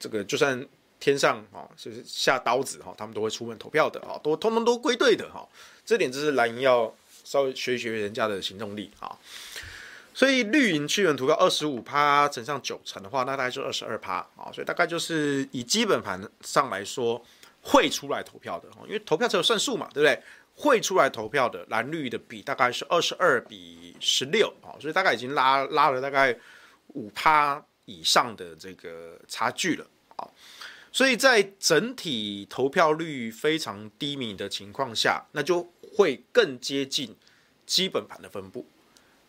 [0.00, 0.66] 这个就算
[0.98, 5.46] 天上啊就是下刀子哈，他们都会出门投票的啊，都通通都归队的哈。
[5.84, 6.90] 这点就是蓝营要
[7.24, 9.14] 稍微学一学人家的行动力啊。
[10.18, 14.50] 所以绿营区员投票二十五趴乘上九成的话，那大概就二十二趴啊。
[14.52, 17.24] 所以大概就是以基本盘上来说，
[17.62, 20.20] 会出来投票的，因为投票才有算数嘛，对不对？
[20.56, 26.36] 会出来投票的蓝绿的比大概是二十二比十六啊，所以大概已经拉拉了大概
[26.94, 30.26] 五趴以上的这个差距了啊。
[30.90, 35.62] 所以在整体投票率非常低迷的情况下，那就
[35.94, 37.14] 会更接近
[37.64, 38.66] 基本盘的分布。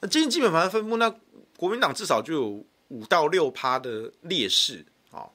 [0.02, 1.14] 那接近基本盘的分布，那
[1.58, 5.28] 国民党至少就有五到六趴的劣势啊。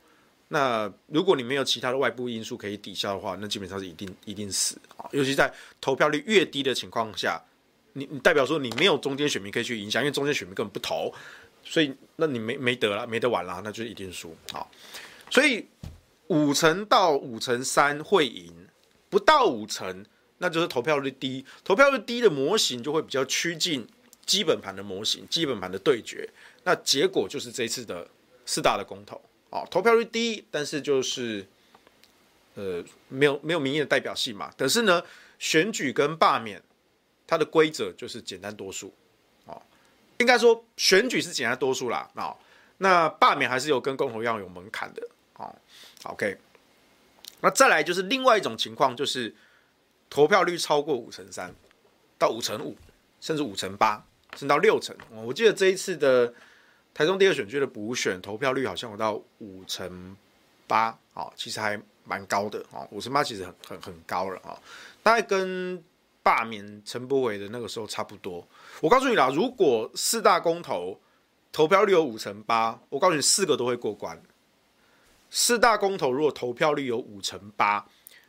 [0.48, 5.08] 那如果你没有其他的外部因素可以抵消的话，那基本上是一定一定死啊。
[5.12, 7.42] 尤其在投票率越低的情况下，
[7.92, 11.12] 你你代表说你没有中间选民可以去影响，因为中间选民根本不投，
[11.62, 14.66] 所以那你没没得了，没得玩了，那就一定输啊。
[15.30, 15.66] 所以
[16.28, 18.52] 五成到五成三会赢，
[19.10, 20.04] 不到五成
[20.38, 23.86] 那就是投票率低，投票率低的模型就会比较趋近
[24.26, 26.28] 基本盘的模型，基本盘的对决。
[26.64, 28.08] 那结果就是这次的
[28.46, 31.46] 四大的公投，哦，投票率低，但是就是
[32.54, 34.52] 呃没有没有民意的代表性嘛。
[34.56, 35.02] 可是呢，
[35.38, 36.62] 选举跟罢免
[37.26, 38.92] 它的规则就是简单多数，
[39.46, 39.60] 哦，
[40.18, 42.36] 应该说选举是简单多数啦，哦，
[42.78, 45.54] 那罢免还是有跟公投一样有门槛的，哦
[46.04, 46.36] ，OK。
[47.40, 49.34] 那再来就是另外一种情况，就是
[50.08, 51.54] 投票率超过五成三
[52.18, 52.74] 到五成五，
[53.20, 54.02] 甚至五成八，
[54.36, 54.96] 升到六成。
[55.10, 56.32] 我记得这一次的
[56.92, 60.16] 台中第二选区的补选投票率好像有到五成
[60.66, 64.58] 八，哦，其实还蛮高的哦，五成八其实很很很高了啊，
[65.02, 65.82] 大概跟
[66.22, 68.46] 罢免陈柏伟的那个时候差不多。
[68.80, 70.98] 我告诉你啦，如果四大公投
[71.52, 74.20] 投票率有五成八，我告诉你四个都会过关。
[75.30, 77.84] 四大公投如果投票率有五成八，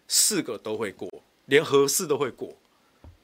[0.07, 1.09] 四个都会过，
[1.45, 2.57] 连合四都会过，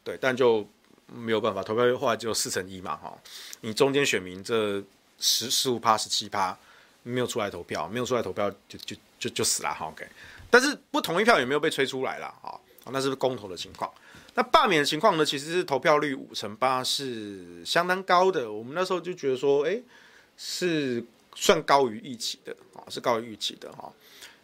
[0.03, 0.67] 对，但就
[1.13, 3.15] 没有办法，投票率后来只有四成一嘛，哈，
[3.61, 4.83] 你中间选民这
[5.19, 6.57] 十十五趴、十七趴
[7.03, 10.07] 没有出来投票，没有出来投票就就就就死了，哈，OK，
[10.49, 12.59] 但是不同意票也没有被吹出来了，啊，
[12.91, 13.91] 那是公投的情况，
[14.33, 15.25] 那罢免的情况呢？
[15.25, 19.79] 其实是投票率五成八是相当高的，我们那时候就觉得说，哎，
[20.37, 21.03] 是。
[21.33, 23.89] 算高于预期的啊，是高于预期的哈，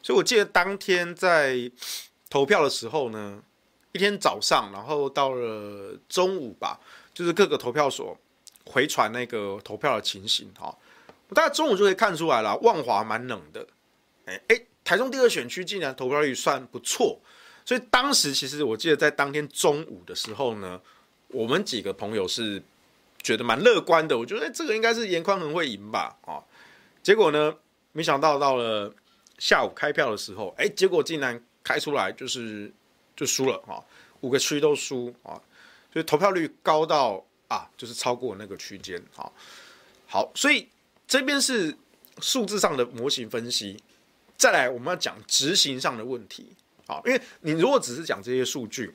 [0.01, 1.69] 所以我记得当天在
[2.29, 3.43] 投票的时候呢，
[3.91, 6.79] 一天早上，然后到了中午吧，
[7.13, 8.17] 就是各个投票所
[8.65, 10.75] 回传那个投票的情形哈，
[11.33, 13.65] 大概中午就可以看出来了，万华蛮冷的，
[14.25, 17.19] 哎哎，台中第二选区竟然投票率算不错，
[17.65, 20.79] 所以当时其实我记得在当天中午的时候呢，
[21.29, 22.61] 我们几个朋友是
[23.21, 26.43] 觉得蛮乐观的，我觉得这个应该是严宽恒会赢吧，啊。
[27.01, 27.55] 结果呢？
[27.93, 28.93] 没想到到了
[29.39, 32.71] 下午开票的时候，哎，结果竟然开出来就是
[33.17, 33.83] 就输了啊，
[34.21, 35.33] 五个区都输啊，
[35.91, 39.29] 所以投票率高到啊，就是超过那个区间啊。
[40.05, 40.69] 好，所以
[41.05, 41.75] 这边是
[42.19, 43.77] 数字上的模型分析，
[44.37, 46.53] 再来我们要讲执行上的问题
[46.85, 48.93] 啊，因为你如果只是讲这些数据。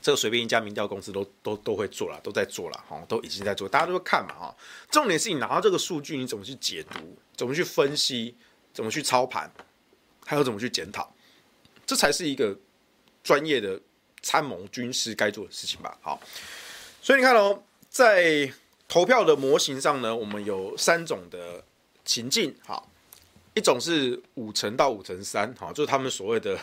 [0.00, 4.56] 这个随便一家民调公司都都都会做了，都在做了，哈，都已经在做，大家都会看嘛，哈。
[4.90, 7.00] 重点是你拿到这个数据，你怎么去解读，
[7.36, 8.34] 怎么去分析，
[8.72, 9.50] 怎么去操盘，
[10.24, 11.12] 还有怎么去检讨，
[11.84, 12.56] 这才是一个
[13.28, 13.78] 专业的
[14.22, 16.18] 参谋军师该做的事情吧，好。
[17.02, 18.50] 所以你看哦，在
[18.88, 21.62] 投票的模型上呢，我们有三种的
[22.06, 22.90] 情境，好，
[23.52, 26.58] 一种是五成到五成三，哈，就是他们所谓的。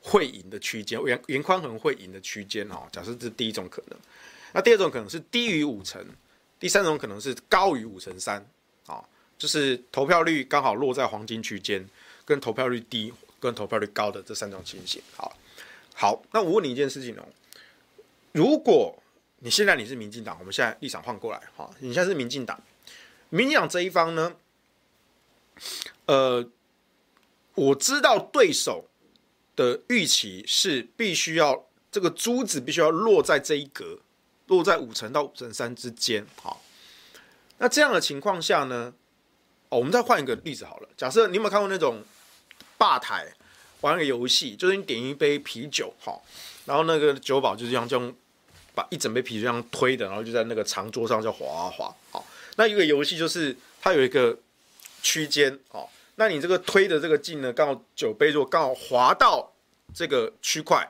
[0.00, 2.86] 会赢的区间，颜颜宽恒会赢的区间哦。
[2.92, 3.98] 假设这是第一种可能，
[4.52, 6.00] 那第二种可能是低于五成，
[6.60, 8.40] 第三种可能是高于五成三，
[8.86, 9.02] 啊，
[9.36, 11.84] 就是投票率刚好落在黄金区间，
[12.24, 15.02] 跟投票率低跟投票率高的这三种情形。
[15.16, 15.36] 好，
[15.98, 17.24] 好，那我问你一件事情哦，
[18.30, 18.96] 如果
[19.40, 22.62] 你现在你是民进党，我们现在立场换过来，哈，你现在是民进党，
[23.30, 24.36] 民进党这一方呢，
[26.06, 26.48] 呃，
[27.54, 28.84] 我知道对手。
[29.58, 33.98] 的预期是必须要这个珠子必须要落在这一格，
[34.46, 36.24] 落在五成到五成三之间。
[36.40, 36.62] 好，
[37.58, 38.94] 那这样的情况下呢，
[39.68, 40.88] 哦，我们再换一个例子好了。
[40.96, 42.04] 假设你有没有看过那种
[42.76, 43.26] 吧台
[43.80, 46.24] 玩个游戏，就是你点一杯啤酒，好，
[46.66, 48.14] 然后那个酒保就是这样，这样
[48.74, 51.94] 把一整杯啤酒这样推的，然后就在那个长桌上就滑滑滑。
[52.10, 54.38] 好，那一个游戏就是它有一个
[55.02, 55.90] 区间，好。
[56.20, 59.52] 那你这个推的这个劲呢，刚好酒杯如果刚好滑到
[59.94, 60.84] 这个区块，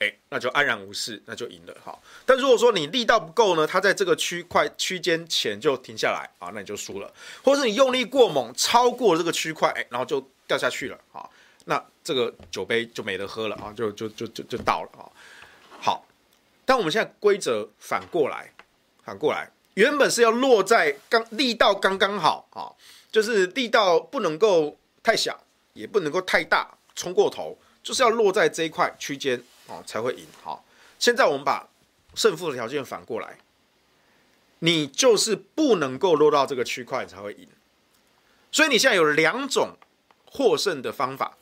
[0.00, 1.98] 哎，那就安然无事，那就赢了哈。
[2.26, 7.10] 但如果说你力道不够呢，它在这个区块区间前就停下来啊，那你就输了。
[7.42, 11.26] 或者是你用力过猛，超过这个区块，哎，然后就掉下去了啊，
[11.64, 15.10] 那这个酒杯就没得喝了啊，就就就就就倒了啊。
[15.80, 16.06] 好，
[16.64, 18.52] 但我们现在规则反过来，
[19.04, 22.70] 反过来，原本是要落在刚力道刚刚好啊。
[23.10, 25.42] 就是力道不能够太小，
[25.72, 30.26] 也不能够太大，冲过头，就是要落在这一块区间哦，才会赢。
[30.42, 30.62] 好，
[30.98, 31.66] 现在我们把
[32.14, 33.38] 胜负的条件反过来，
[34.58, 37.48] 你就是不能够落到这个区块才会赢。
[38.52, 39.76] 所以你现在有两种
[40.26, 41.38] 获胜的方法，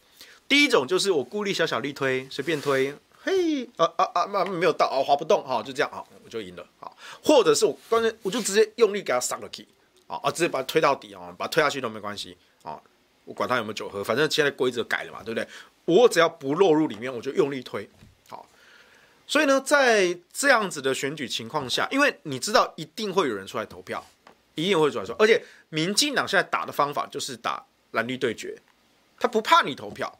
[0.49, 9.67] 第一种就是我孤立小小力推，随便推，嘿，啊啊啊，没没有到，啊，滑不动，哈，就这样，好，我就赢了，好，或者是我关键我就直接用力给他上了 key。
[10.07, 10.31] 啊啊！
[10.31, 12.79] 直接把它推到底啊，把它推下去都没关系啊。
[13.25, 15.49] 我管它有没有酒喝，反正现在规则改了嘛，对不对？
[15.87, 17.89] 我只要不落入里面，我就用力推。
[18.29, 18.47] 好，
[19.27, 24.05] 所以呢，在这样子的选举情况下，因为你知道一定会有人出来投票，
[24.57, 28.55] 一定会出来说，而且民进党现在打的方法就是打蓝绿对决，
[29.25, 30.19] 他不怕你投票，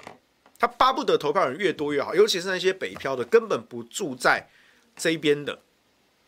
[0.59, 4.49] 他巴不得投票人越多越好，尤其是那些北漂的，根本不住在
[4.97, 5.61] 这边的，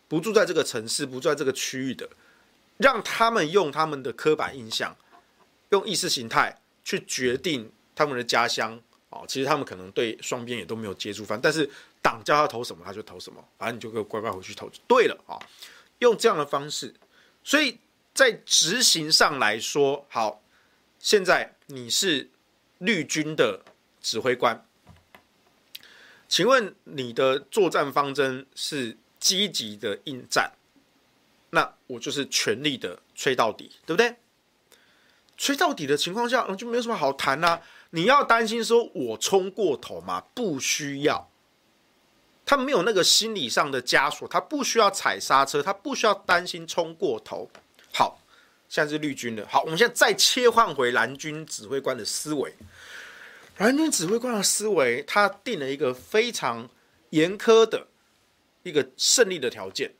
[0.08, 2.06] 不住在这个城市，不住在这个区域的，
[2.76, 4.94] 让他们用他们的刻板印象，
[5.70, 8.78] 用意识形态去决定他们的家乡。
[9.08, 11.66] 哦，其实他们可能对双边也都没有接触，反但是
[12.02, 15.40] 党叫他投什么他就投什么，反正你就乖乖回去投就对了啊。
[16.00, 16.94] 用这样的方式，
[17.42, 17.78] 所以
[18.12, 20.42] 在执行上来说，好，
[20.98, 22.28] 现在你是
[22.78, 23.62] 绿军的
[24.00, 24.66] 指挥官，
[26.28, 30.52] 请问你的作战方针是积极的应战，
[31.50, 34.16] 那我就是全力的吹到底，对不对？
[35.36, 40.24] 吹到底的情况下，就没有什么好谈啦、你要担心说我冲过头吗？
[40.34, 41.30] 不需要，
[42.44, 47.50] 他没有那个心理上的枷锁，他不需要踩刹车，他不需要担心冲过头。
[48.68, 49.46] 现在是绿军的。
[49.46, 52.52] 好，我们现在再切换回蓝军指挥官的思维。
[53.58, 56.68] 蓝军指挥官的思维，他定了一个非常
[57.10, 57.86] 严苛的
[58.62, 59.94] 一个胜利的条件，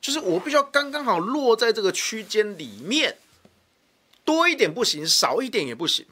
[0.00, 3.18] 就是我必须要刚刚好落在这个区间里面，
[4.24, 6.06] 多一点不行，少一点也不行。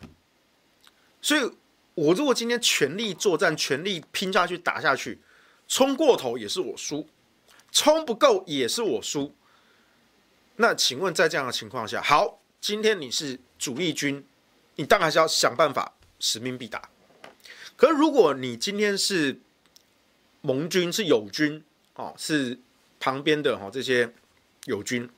[1.22, 1.50] 所以，
[1.94, 5.20] 我如果今天全力作战，全力拼下去打下去，
[5.68, 7.08] 冲过头也是我输，
[7.72, 9.34] 冲不够也是我输。
[10.60, 14.22] 那请问，在这样的情况下，好，今天你是主力军，
[14.76, 16.90] 你当然是要想办法，使命必达。
[17.76, 19.40] 可是，如果你今天是
[20.42, 22.58] 盟军，是友军，哦，是
[23.00, 24.12] 旁边的哈这些
[24.66, 25.08] 友军，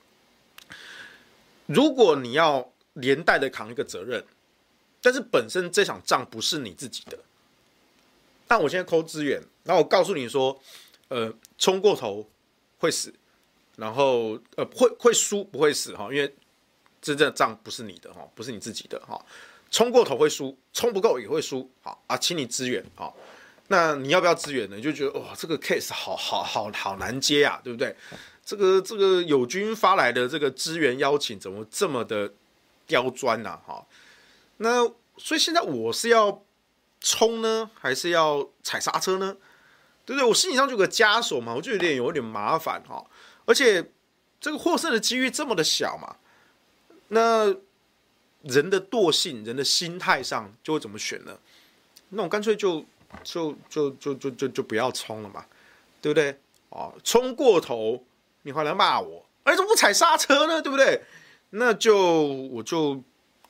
[1.67, 4.25] 如果你要连带的扛一个责任。
[5.05, 7.19] 但是本身这场仗不是你自己的，
[8.47, 10.63] 那我现在抠资源，然后我告诉你说，
[11.09, 12.31] 呃，冲过头
[12.79, 13.13] 会死，
[13.83, 16.33] 然后呃会会输不会死哈，因为
[17.01, 19.21] 真正的仗不是你的哈，不是你自己的哈，
[19.73, 23.13] 冲过头会输，冲不够也会输，好啊，请你支援啊，
[23.67, 24.81] 那你要不要支援呢？
[24.81, 27.97] 就觉得哇，这个 case 好好好好难接啊，对不对？
[28.45, 32.33] 这个这个友军发来的这个支援邀请怎么这么的
[32.87, 33.59] 刁钻呢？
[33.67, 33.85] 哈。
[34.59, 36.45] 那所以现在我是要
[37.01, 39.37] 冲呢，还是要踩刹车呢？
[40.07, 40.29] 对不对？
[40.29, 43.05] 我心理上就有个枷锁嘛，我就有点有点麻烦哈。
[43.53, 43.85] 而且
[44.41, 46.17] 这个获胜的几率这么的小嘛，
[47.09, 47.55] 那
[48.41, 51.39] 人的惰性、人的心态上就会怎么选呢？
[52.09, 52.83] 那我干脆就
[53.23, 55.45] 就就就就就就不要冲了嘛，
[56.01, 56.35] 对不对？
[56.71, 58.03] 哦，冲过头
[58.41, 60.63] 你还来骂我，哎，怎么不踩刹车呢？
[60.63, 61.03] 对不对？
[61.51, 63.03] 那就我就。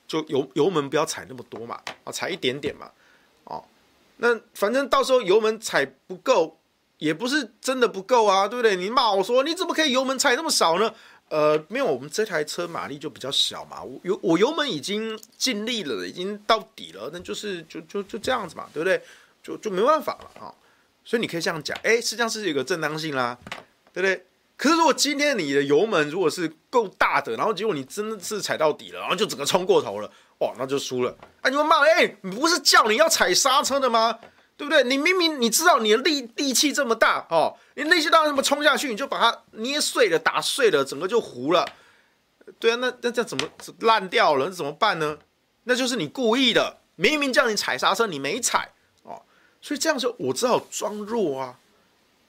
[0.08, 2.90] 就油油门不要踩那么多嘛，啊，踩一点点嘛，
[3.44, 3.64] 哦，
[4.18, 6.58] 那反正到时候油门踩不够，
[7.02, 8.76] 也不是真的不够啊，对不对？
[8.76, 10.94] 你骂我说你怎么可以油门踩那么少呢？
[11.30, 19.02] 呃，没有，我们这台车马力就比较小嘛，我油我油门已经尽力了，已经到底了，那就是就就就这样子嘛，对不对？
[19.42, 20.54] 就就没办法了啊，
[21.04, 23.36] 所以你可以这样讲，哎，实际上是有个正当性啦，
[23.92, 24.24] 对不对？
[24.56, 31.16] 可是如果今天你的油门如果是够大的，然后结果你真的是踩到底了，然后就整个冲过头了，哇，那就输了。
[31.40, 34.16] 哎，你们骂，哎，不是叫你要踩刹车的吗？
[34.56, 34.84] 对不对？
[34.84, 41.66] 你明明你知道你的力力气这么大哦，你力气大，那么冲下去，你就把它捏碎了、打碎了，整个就糊了。
[42.58, 43.48] 对啊，那那这怎么
[43.80, 44.46] 烂掉了？
[44.46, 45.18] 那怎么办呢？
[45.64, 48.70] 那就是你故意的，明明叫你踩刹车，你没踩
[49.02, 49.22] 哦，
[49.60, 51.56] 所以这样说，我只好装弱啊，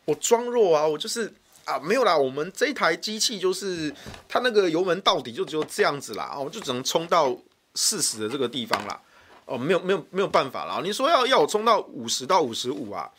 [0.05, 1.33] 我装弱啊，我就是。
[1.65, 3.89] 啊，没有啦，我们这台机器就是
[4.27, 7.33] 它那个油门到底就只有这样子啦，哦，就只能冲到
[7.73, 8.99] 四十的这个地方啦，
[9.45, 13.11] 哦，没有没有没有办法啦，你说要要我冲到五十到五十五啊，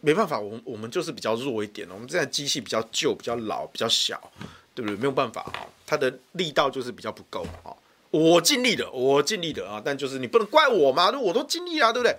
[0.00, 4.20] 没办法，我们我们就是比较弱一点，我们这台机器比较旧、比较老、比较小，
[4.74, 4.96] 对不对？
[4.96, 5.52] 没有办法，
[5.86, 7.74] 它的力道就是比较不够啊，
[8.10, 12.16] 我尽力的，我尽力的啊，但就是你不能怪我嘛，那我都尽力啊，对不对？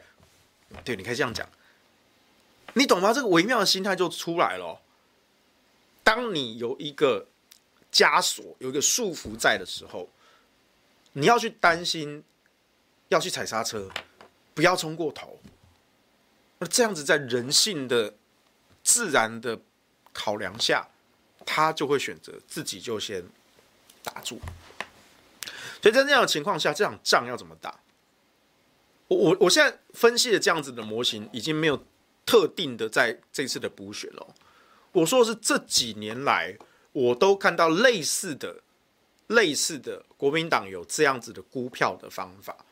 [0.83, 1.47] 对，你可以这样讲，
[2.73, 3.13] 你懂吗？
[3.13, 4.79] 这个微妙的心态就出来了。
[6.03, 7.25] 当你有一个
[7.91, 10.09] 枷锁、有一个束缚在的时候，
[11.13, 12.23] 你要去担心，
[13.09, 13.89] 要去踩刹车，
[14.53, 15.39] 不要冲过头。
[16.59, 18.15] 那这样子，在人性的
[18.83, 19.59] 自然的
[20.11, 20.87] 考量下，
[21.45, 23.23] 他就会选择自己就先
[24.03, 24.39] 打住。
[25.81, 27.79] 所以在这样的情况下，这场仗要怎么打？
[29.07, 31.85] 我我我现在分析的这样子的模型，已经没有
[32.25, 34.35] 特定的在这次的补选了。
[34.91, 36.57] 我说的是这几年来，
[36.91, 38.63] 我都看到类似的、
[39.27, 42.65] 类似的国民党有这样子的估票的方法，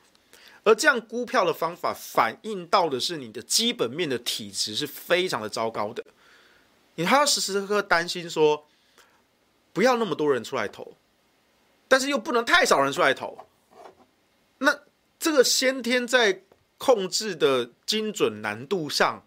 [0.65, 6.03] 而这样估票的方法反映到的是你的基本面的体质是非常的糟糕的，
[6.95, 8.67] 你还要时时刻刻担心说，
[9.71, 10.97] 不要那么多人出来投，
[11.87, 13.47] 但是又不能太少人出来投，
[14.57, 14.79] 那
[15.19, 16.41] 这个先天在
[16.79, 19.23] 控制的精准难度上，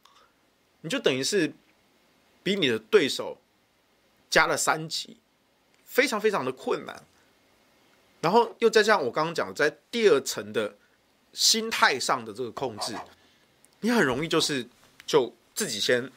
[0.80, 1.55] 你就等于是
[2.43, 3.41] 比你的对手
[4.28, 5.18] 加了三级，
[5.84, 7.05] 非常非常的困难。
[8.20, 10.76] 然后又再加上我刚刚讲，在第二层的
[11.33, 12.95] 心态上的这个控制，
[13.81, 14.66] 你很容易就是
[15.07, 16.11] 就自己先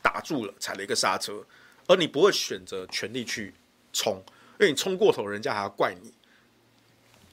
[0.00, 1.44] 打住了，踩了一个刹车，
[1.86, 3.54] 而你不会选择全力去
[3.92, 4.22] 冲，
[4.60, 6.12] 因为你冲过头，人家还要怪你。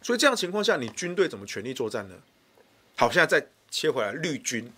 [0.01, 2.15] 所以这样情况下，你军队怎么全力作战呢？
[2.95, 4.71] 好，现在再切回来绿军，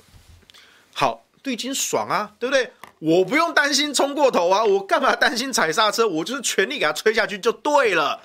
[0.93, 2.71] 好，绿军爽啊，对不对？
[2.99, 6.07] 我不用担心冲过头啊，我干嘛担心踩刹车？
[6.07, 8.21] 我就是全力给他吹下去就对了。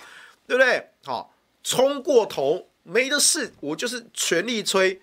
[0.48, 0.90] 对不对？
[1.04, 1.34] 好，
[1.64, 5.00] 冲过头没得事，我就是全力吹，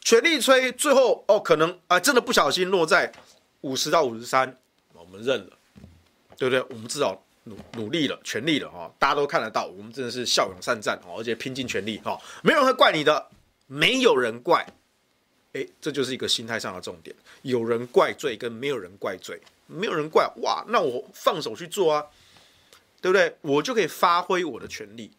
[0.00, 3.12] 全力吹，最后哦，可能啊、真的不小心落在
[3.62, 4.56] 五十到五十三，
[4.92, 5.58] 我们认了，
[6.38, 6.64] 对不对？
[6.70, 13.28] 我们至少努努力了，全力了哈，大家都看得到，我们真的是骁勇善战，而且拼尽全力哈，没有人会怪你的，
[13.66, 14.66] 没有人怪，
[15.54, 22.06] 哎，这就是一个心态上的重点，有人怪罪跟没有人怪罪，没有人怪，哇，那我放手去做啊。
[23.04, 23.36] 对不对？
[23.42, 25.10] 我就可以发挥我的权利，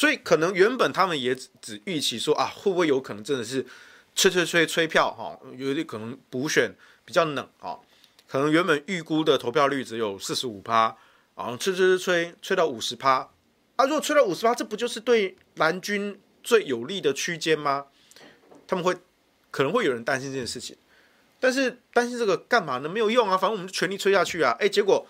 [0.00, 3.66] 所以可能原本他们也只只预期说啊，会不会有可能真的是
[4.14, 6.74] 吹吹吹吹票哈，有点可能补选
[7.04, 7.76] 比较冷啊，
[8.26, 10.96] 可能原本预估的投票率只有四十五趴
[11.34, 13.28] 啊，吹吹吹吹吹到五十趴
[13.76, 17.88] 啊，如果吹到五十趴，这不就是对蓝军最有利的区间吗？
[18.66, 18.96] 他们会
[19.50, 20.74] 可能会有人担心这件事情，
[21.38, 22.88] 但是担心这个干嘛呢？
[22.88, 25.06] 没有用啊，反正我们全力吹下去啊，哎，结果。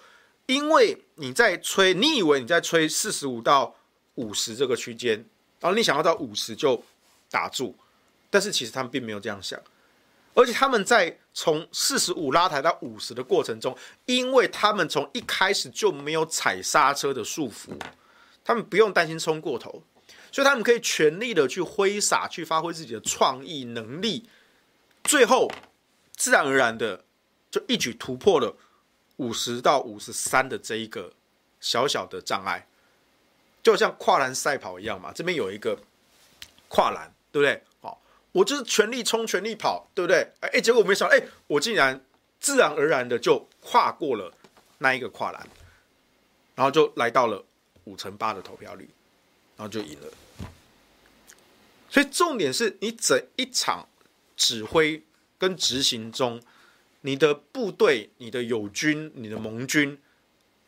[0.46, 3.76] 因为你在吹，你以为你在吹四十五到
[4.20, 5.16] 五十这个区间，
[5.60, 6.82] 然后你想要到五十就
[7.30, 7.74] 打住，
[8.28, 9.58] 但是其实他们并没有这样想，
[10.34, 17.70] 而且他们在从四十五拉抬到五十的过程中，因为他们从一开始就没有踩刹车的束缚，
[18.44, 19.82] 他们不用担心冲过头，
[20.30, 24.28] 所以他们可以全力的去挥洒，去发挥自己的创意能力，
[25.04, 25.50] 最后
[26.14, 27.04] 自然而然的
[27.50, 28.54] 就一举突破了。
[29.16, 31.12] 五十到五十三的这一个
[31.60, 32.66] 小小的障碍，
[33.62, 35.12] 就像跨栏赛跑一样嘛。
[35.12, 35.78] 这边有一个
[36.68, 37.62] 跨栏，对不对？
[37.80, 38.00] 好，
[38.32, 40.26] 我就是全力冲、全力跑，对不对？
[40.40, 42.04] 哎，结果我没想到，哎，我竟然
[42.38, 44.32] 自然而然的就跨过了
[44.78, 45.48] 那一个跨栏，
[46.54, 47.44] 然后就来到了
[47.84, 48.88] 五成八的投票率，
[49.56, 50.08] 然后就赢了。
[51.88, 53.88] 所以重点是你整一场
[54.36, 55.02] 指挥
[55.38, 56.40] 跟执行中。
[57.02, 59.98] 你的部队、你的友军、你的盟军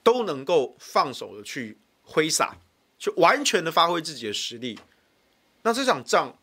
[0.03, 2.57] 都能够放手的去挥洒，
[3.03, 4.79] 就完全的发挥自己的实力，
[5.63, 6.39] 那这场仗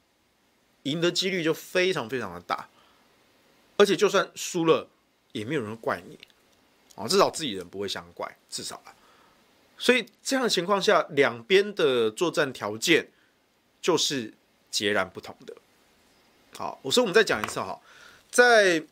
[0.83, 2.67] 赢的几率就非常非常的大，
[3.77, 4.89] 而且就算输了，
[5.31, 6.19] 也没有人怪你，
[6.95, 8.93] 啊，至少自己人不会相怪，至少啊。
[9.77, 13.09] 所以这样的情况下，两边的作战条件
[13.81, 14.33] 就是
[14.69, 15.55] 截然不同的。
[16.57, 17.79] 好，我说我们再讲一次哈，
[18.29, 18.83] 在。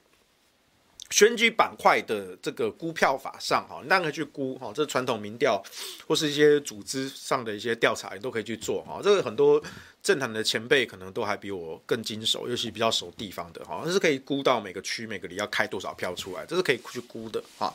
[1.09, 5.61] 选举板块的这个估票法上，哈，你大家可以去估，哈，这传统民调
[6.05, 9.61] 或是一些组织上的一些调查，你都可以去做，哈，这个很多
[10.03, 17.73] 政坛的前辈可能都还比我更经手，尤其比较熟地方的，哈，这是可以估到每个区每个里要开多少票出来，这是可以去估的，哈。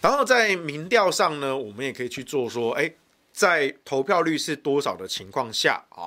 [0.00, 2.88] 然后在民调上呢，我们也可以去做说，哎，
[3.32, 6.06] 在投票率是多少的情况下，啊。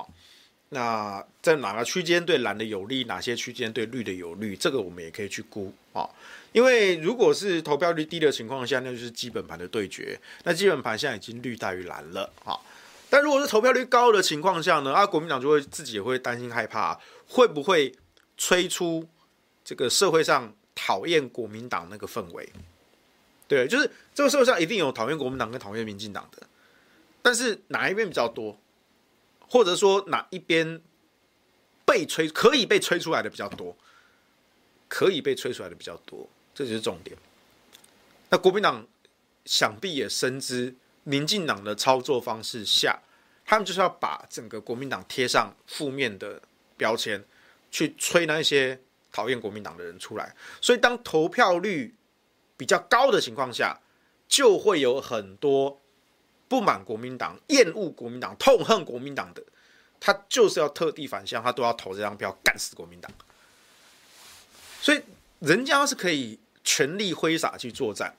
[0.74, 4.56] 那在哪个区间对蓝的有利，哪些区间对绿的有利？
[4.56, 6.08] 这个我们也可以去估啊。
[6.52, 10.18] 因为如果是投票率低的情况下，那就是基本盘的对决。
[10.44, 12.56] 那基本盘现在已经绿大于蓝了啊。
[13.10, 14.94] 但如果是投票率高的情况下呢？
[14.94, 16.98] 啊，国民党就会自己也会担心害怕，
[17.28, 17.94] 会不会
[18.38, 19.06] 吹出
[19.62, 22.48] 这个社会上讨厌国民党那个氛围？
[23.46, 26.46] 对，就是这个社会上一定有讨厌国民党跟讨厌民进党的，
[27.20, 28.58] 但是哪一边比较多？
[29.52, 30.80] 或者说哪一边
[31.84, 33.76] 被吹可以被吹出来的比较多，
[34.88, 37.14] 可以被吹出来的比较多，这就是重点。
[38.30, 38.86] 那国民党
[39.44, 40.74] 想必也深知
[41.04, 42.98] 民进党的操作方式下，
[43.44, 46.40] 他们就是要把整个国民党贴上负面的
[46.78, 47.22] 标签，
[47.70, 48.80] 去吹那些
[49.12, 50.34] 讨厌国民党的人出来。
[50.62, 51.94] 所以当投票率
[52.56, 53.78] 比较高的情况下，
[54.26, 55.81] 就会有很多。
[56.52, 59.42] 不满国民党、厌恶国民党、痛恨国民党的，
[59.98, 63.10] 他就是要特地返乡，他都要投这张票，干死国民党。
[64.78, 65.00] 所以
[65.38, 68.14] 人家是可以全力挥洒去作战，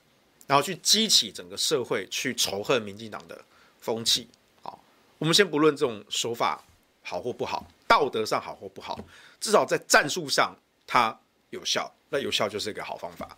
[0.48, 3.40] 然后去激起整个社会去仇恨民进党的
[3.80, 4.28] 风气。
[4.64, 4.84] 好，
[5.20, 6.60] 我们先不论这种手法
[7.04, 9.00] 好或不好，道德上好或不好，
[9.40, 10.56] 至少在战术上
[10.88, 11.16] 它
[11.52, 13.38] 有效，那有效就是一个好方法。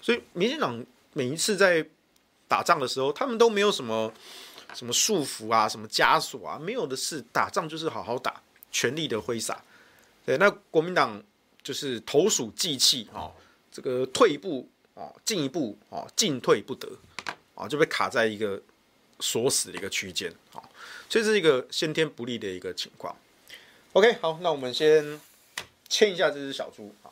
[0.00, 1.86] 所以民进党每一次在
[2.48, 4.12] 打仗的时候，他们都没有什么
[4.74, 7.20] 什么束缚啊，什么枷锁啊，没有的是。
[7.32, 8.40] 打仗就是好好打，
[8.70, 9.62] 全力的挥洒，
[10.24, 11.22] 对，那国民党
[11.62, 13.30] 就是投鼠忌器啊，
[13.72, 16.88] 这个退一步啊，进一步啊，进退不得
[17.54, 18.60] 啊，就被卡在一个
[19.20, 20.62] 锁死的一个区间啊，
[21.08, 23.14] 所以这是一个先天不利的一个情况。
[23.92, 25.20] OK，好，那我们先
[25.88, 27.10] 牵一下这只小猪啊，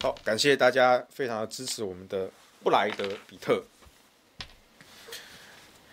[0.00, 2.30] 好，感谢大家非常的支持我们的
[2.62, 3.62] 布莱德比特，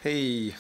[0.02, 0.54] 嘿。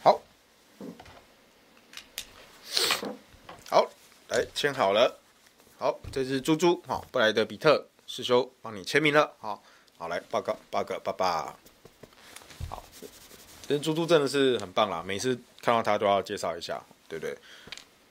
[0.00, 0.22] 好，
[3.68, 3.90] 好
[4.28, 5.18] 哎，签好了，
[5.76, 9.60] 好，这是猪猪，好，布莱德比特师兄帮你签名了，好，
[9.98, 11.58] 好，来报告报告爸爸，
[12.70, 12.84] 好，
[13.66, 17.36] 这猪猪真的是很棒啦，每次看到他都要介绍一下，对不对？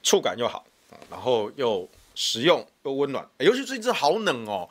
[0.04, 0.66] 触感又好，
[1.10, 4.70] 然后又实用又温暖，尤其最近好冷哦，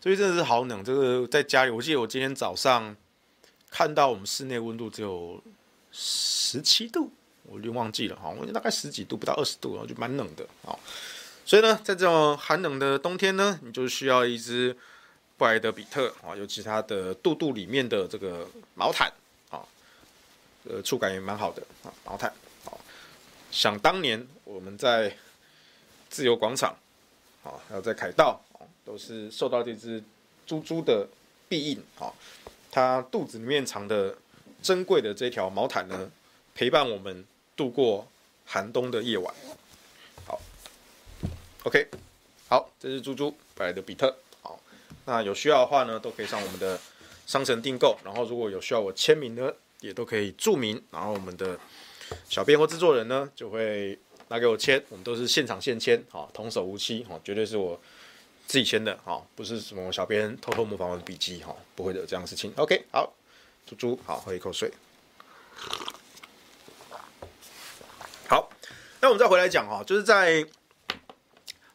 [0.00, 2.96] 最近真的是好冷，这个在家里，我记得我今天早上
[3.70, 5.42] 看到我们室内温度只有
[5.92, 7.12] 十七度。
[7.44, 10.70] 我就忘记了哈，我觉得大概十几度，不到二十度，然后就蛮冷的啊。
[11.44, 14.76] 所以呢，在这种寒冷的冬天呢，你就需要一只
[15.36, 18.46] 布莱德比特啊，尤其它的肚肚里面的这个
[18.76, 19.12] 毛毯
[19.48, 19.66] 啊，
[20.62, 22.32] 呃，触感也蛮好的啊，毛毯。
[23.50, 25.12] 想当年我们在
[26.10, 26.76] 自由广场
[27.42, 28.38] 啊，还有在凯道
[28.84, 30.02] 都是受到这只
[30.46, 31.08] 猪猪的
[31.48, 32.12] 庇荫啊，
[32.70, 34.14] 它肚子里面藏的
[34.60, 36.10] 珍贵的这条毛毯呢，
[36.54, 37.24] 陪伴我们。
[37.56, 38.08] 度过
[38.46, 39.34] 寒冬的夜晚，
[40.24, 40.40] 好
[41.64, 41.86] ，OK，
[42.48, 44.58] 好，这是猪猪布莱德比特，好，
[45.04, 46.80] 那有需要的话呢，都可以上我们的
[47.26, 51.60] 商城订购，然后如果有需要我签名的，也都可以注明，然后我们的
[52.30, 53.98] 小编或制作人呢，就会
[54.30, 57.78] 拿给我签，我们都是现场现签，好，童叟无欺，好，绝对是我
[58.46, 63.12] 自己签的，好，不是什么小编偷偷模仿我的笔记，好，不会有这样的事情，OK，好，
[63.66, 64.72] 猪猪，好，喝一口水。
[68.28, 68.48] 好
[69.00, 70.46] 那我们再回来讲哈，就是在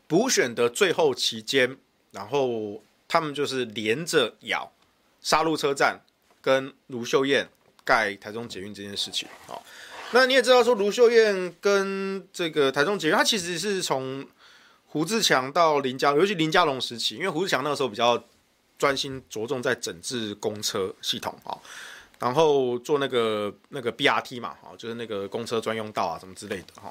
[0.08, 1.78] 补选的最后期间，
[2.12, 4.72] 然后他们就是连着咬
[5.20, 6.00] 杀戮车站
[6.42, 7.50] 跟卢秀燕
[7.84, 9.28] 盖台中捷运这件事情。
[9.46, 9.62] 好，
[10.12, 14.26] 那你也知道说卢秀燕跟这个台中捷运，它其实是从
[14.86, 18.24] 胡志强到林家，尤其林佳龙时期，因为胡志强那个时候比较
[18.78, 21.58] 专心着重在整治公车系统啊。
[22.18, 26.90] 然后做那个那个 BRT 嘛，哈，就是那个公车专用道啊，什么之类的，哈。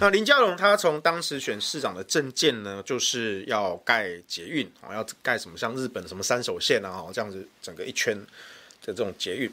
[0.00, 9.52] 那林佳龙他从当时选市长的政见呢，就是要盖捷运，啊，要盖什么像日本什么三手线啊，哦这样子整个一圈的这种捷运。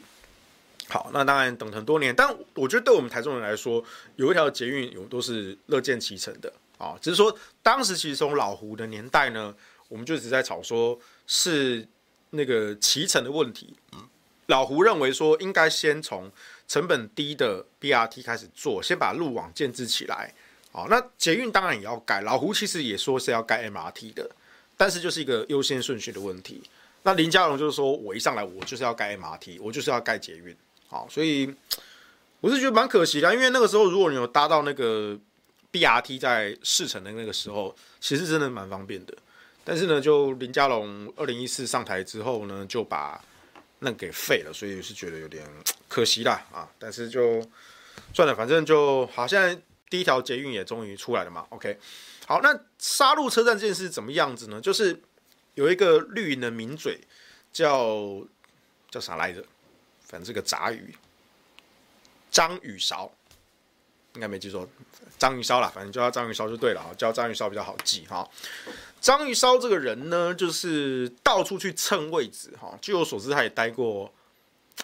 [0.92, 3.82] 好，那当然等很多年，但我觉得对我们台中人来说，
[4.16, 9.54] 有一条捷运有都是乐见其成的，啊，只是说当时其实从老胡的年代呢，
[9.88, 11.88] 我们就一直在吵说是
[12.28, 13.74] 那个骑乘的问题。
[14.48, 16.30] 老胡认为说，应该先从
[16.68, 20.34] 成本低的 BRT 开始做，先把路网建置起来。
[20.70, 22.20] 好，那捷运当然也要盖。
[22.20, 24.30] 老胡其实也说是要盖 MRT 的，
[24.76, 26.62] 但是就是一个优先顺序的问题。
[27.02, 30.54] 那林佳龙就是说我一上来我就是要盖 MRT，我就是要盖捷运。
[30.92, 31.52] 好，所以
[32.42, 35.18] 我是觉得蛮可惜的，因为那个时候如果你有搭到那个
[35.72, 39.14] BRT 在试乘的那个时候，其实真的蛮方便的。
[39.64, 43.18] 但是呢，就林佳龙二零一四上台之后呢，就把
[43.78, 45.48] 那给废了，所以是觉得有点
[45.88, 46.68] 可惜啦啊！
[46.78, 47.42] 但是就
[48.12, 49.26] 算了，反正就好。
[49.26, 51.46] 现在第一条捷运也终于出来了嘛。
[51.48, 51.78] OK，
[52.26, 54.60] 好，那沙鹿车站这件事怎么样子呢？
[54.60, 55.00] 就是
[55.54, 57.00] 有一个绿营的名嘴
[57.50, 58.20] 叫
[58.90, 59.42] 叫啥来着？
[60.12, 60.94] 反正是个杂鱼，
[62.30, 63.10] 章鱼烧，
[64.14, 64.68] 应该没记错，
[65.18, 68.28] 章鱼烧啦，反正叫他张宇韶就对了啊，叫章鱼烧比较好记哈。
[69.00, 72.78] 章鱼烧这个人呢，就是到处去蹭位置哈。
[72.82, 74.12] 据我所知，他也待过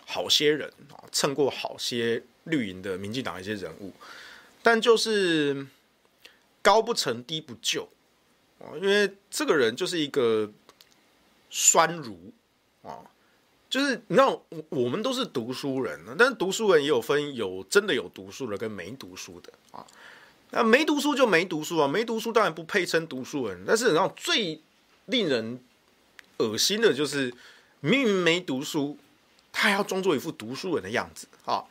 [0.07, 3.93] 好些人啊，蹭过好些绿营的民进党一些人物，
[4.63, 5.67] 但就是
[6.63, 7.87] 高不成低不就
[8.61, 8.73] 啊。
[8.81, 10.51] 因为这个人就是一个
[11.51, 12.33] 酸儒
[12.83, 13.05] 啊，
[13.71, 19.85] 就是你知道，我我们都是读书人，但是读书人也有分有真的有读书的跟没读书的啊。
[20.51, 23.65] 那没读书就没读书啊，没读书当然不配称读书人。
[23.67, 24.61] 但是然后最
[25.07, 25.61] 令人
[26.39, 27.33] 恶心的就是
[27.81, 28.97] 明明没读书，
[29.53, 31.63] 他还要装作一副读书人的样子啊。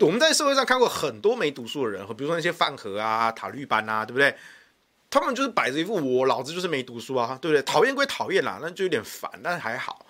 [0.00, 4.36] 我们在社会上看过很多没读书的人，比如说那些饭盒啊、塔绿班啊，对不对？
[5.10, 7.62] 他们就是摆着一副我老子就是没读书啊，对不对？
[7.62, 10.04] 讨厌归讨厌啦，那就有点烦，但是还好。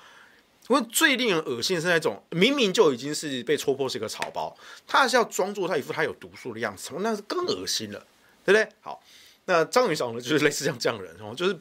[0.69, 4.57] 不过最令人恶心的是那种明明就已经是被戳破是一个草包，
[4.87, 7.99] 他还是要装作他一副他有读书的样子，那是更恶心了，
[8.45, 8.69] 对不对？
[8.83, 9.03] 好，
[9.47, 11.59] 那张宇韶呢，就是类似像这样的人哦，就是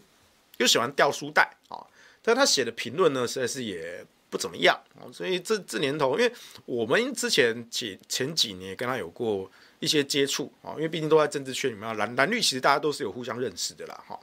[0.57, 1.79] 又喜欢掉书袋啊，
[2.21, 5.07] 但他写的评论呢，实在是也不怎么样啊。
[5.13, 6.33] 所以这这年头，因为
[6.65, 9.49] 我们之前前前几年跟他有过
[9.79, 14.19] 一些接触啊，因为毕竟都在政治圈里面，蓝蓝绿其实大家都是有互相认识的啦哈。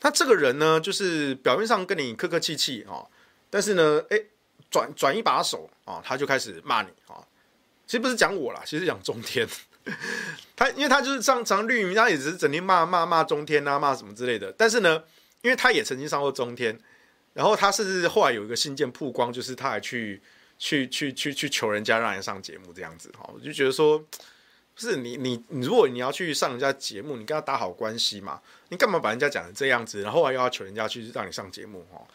[0.00, 3.06] 他这个人呢，就是表面上跟你客客气气啊，
[3.50, 4.18] 但是呢，哎，
[4.70, 7.18] 转转一把手啊，他就开始骂你啊。
[7.86, 9.46] 其实不是讲我啦，其实讲中天。
[10.54, 14.52] 他因为他就是上上绿营，他也只是整天骂骂骂中天啊，骂什么之类的。
[14.56, 15.02] 但是呢，
[15.42, 16.78] 因为他也曾经上过中天，
[17.32, 20.22] 然后他甚至后来有一个信件曝光，就是他还去
[20.58, 23.28] 去去去去求人家让人上节目这样子哈。
[23.34, 24.06] 我就觉得说，不
[24.80, 32.06] 是你你你，如果你要去上人家节目，你跟他打好关系嘛，你干嘛把人家讲成这样子，然后还又要求人家去让你上节目哈？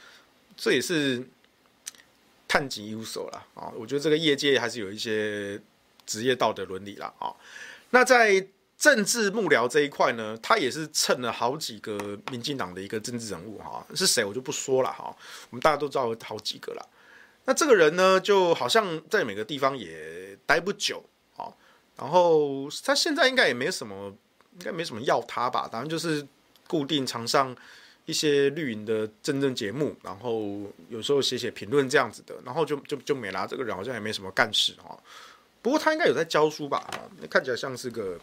[0.57, 1.27] 这也是
[2.47, 3.71] 探井优手了啊！
[3.75, 5.59] 我觉得这个业界还是有一些
[6.05, 7.33] 职业道德伦理了啊。
[7.89, 8.47] 那在
[8.77, 15.15] 政治幕僚这一块呢，他也是蹭了好几个民进党的一个政治人物哈，是谁我就不说了哈，
[15.49, 16.89] 我们大家都知道好几个了。
[17.45, 21.03] 那这个人呢，就好像在每个地方也待不久
[21.37, 21.47] 啊，
[21.95, 24.13] 然后他现在应该也没什么，
[24.59, 26.27] 应该没什么要他吧，当然就是
[26.67, 27.55] 固定常上
[28.05, 33.47] 一些绿营的政治节目，然后有时候写写评论这样子的，然后就就就没啦。
[33.47, 34.97] 这个人好像也没什么干事哈。
[35.61, 36.87] 不过他应该有在教书吧？
[37.29, 38.19] 看起来像是个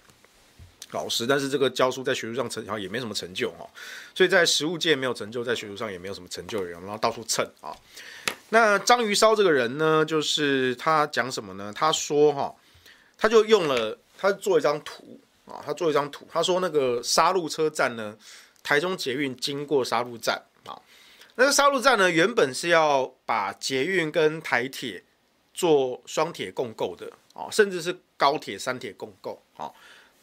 [0.93, 3.69] 老师，但是这个教书在学术上成好像也没什么成就哈，
[4.15, 7.75] 所以在实务界没有成就，在学术上也没有什么成就的人，然后到处蹭啊。
[8.51, 11.73] 那章鱼烧这个人呢，就是他讲什么呢？
[11.75, 12.55] 他说哈，
[13.19, 18.15] 他就用了他做一张图啊，他做一张图，他说那个杀戮车站呢，
[18.63, 20.81] 台中捷运经过沙鹿站啊，
[21.37, 25.05] 那个沙鹿站呢，原本是要把捷运跟台铁
[25.53, 27.11] 做双铁共构的。
[27.35, 29.73] 哦，甚至是高铁、三铁共构，啊，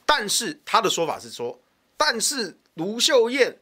[0.06, 1.60] 但是他的说法是说，
[1.98, 3.58] 但是卢秀燕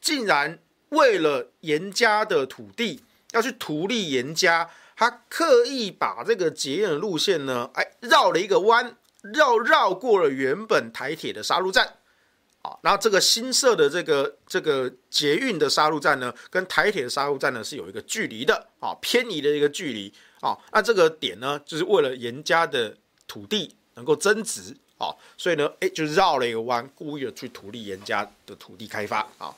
[0.00, 0.58] 竟然
[0.88, 11.96] 为了严家的土地要去图利严家，他刻意把这个捷运的路线呢，哎，绕了一个弯，绕绕过了原本台铁的沙鹿站，
[12.66, 20.12] 啊、然后这个新设的这个这个捷运的杀戮站呢，跟台铁的杀戮站呢是有一个距离的，啊、偏移的一个距离。
[20.40, 22.94] 啊，那这个点呢，就是为了严家的
[23.26, 29.52] 土地能够增值啊、所以呢，哎，就绕了一个弯，故意的去图利严家的土地开发啊、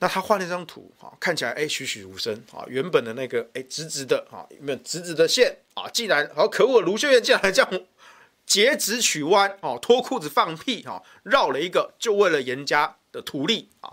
[0.00, 5.88] 那他画那张图啊、看起来哎栩栩如生啊、原本的那个哎直直的啊，有没有直直的线啊？
[5.90, 7.80] 竟然好可恶，卢秀燕竟然这样
[8.52, 13.90] 截直取弯哦，脱裤子放屁哈、哦，绕了一个，就为了严家的图利啊。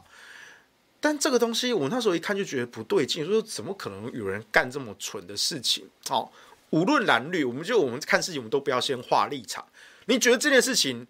[0.99, 5.89] 但这个东西，我那时候一看就觉得不对劲，说怎么可能有人干这么蠢的事情？
[6.09, 6.29] 哦，
[6.71, 9.65] 无论蓝绿，我们就我们看事情，我们都不要先画立场。
[10.07, 11.07] 你觉得这件事情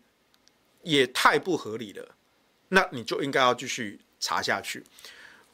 [0.84, 2.08] 也太不合理了，
[2.68, 4.84] 那你就应该要继续查下去。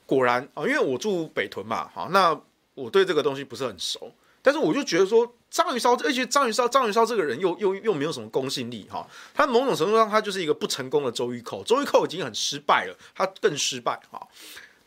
[0.05, 2.37] 果然啊，因为我住北屯嘛，好，那
[2.73, 4.11] 我对这个东西不是很熟。
[4.41, 9.07] 但是我就觉得说，张于骚，而且张于骚，张于骚这个人又又又没有什么公信力哈。
[9.33, 11.63] 他某种程度上，他就是一个不成功的周玉蔻。
[11.63, 14.27] 周玉蔻已经很失败了，他更失败哈。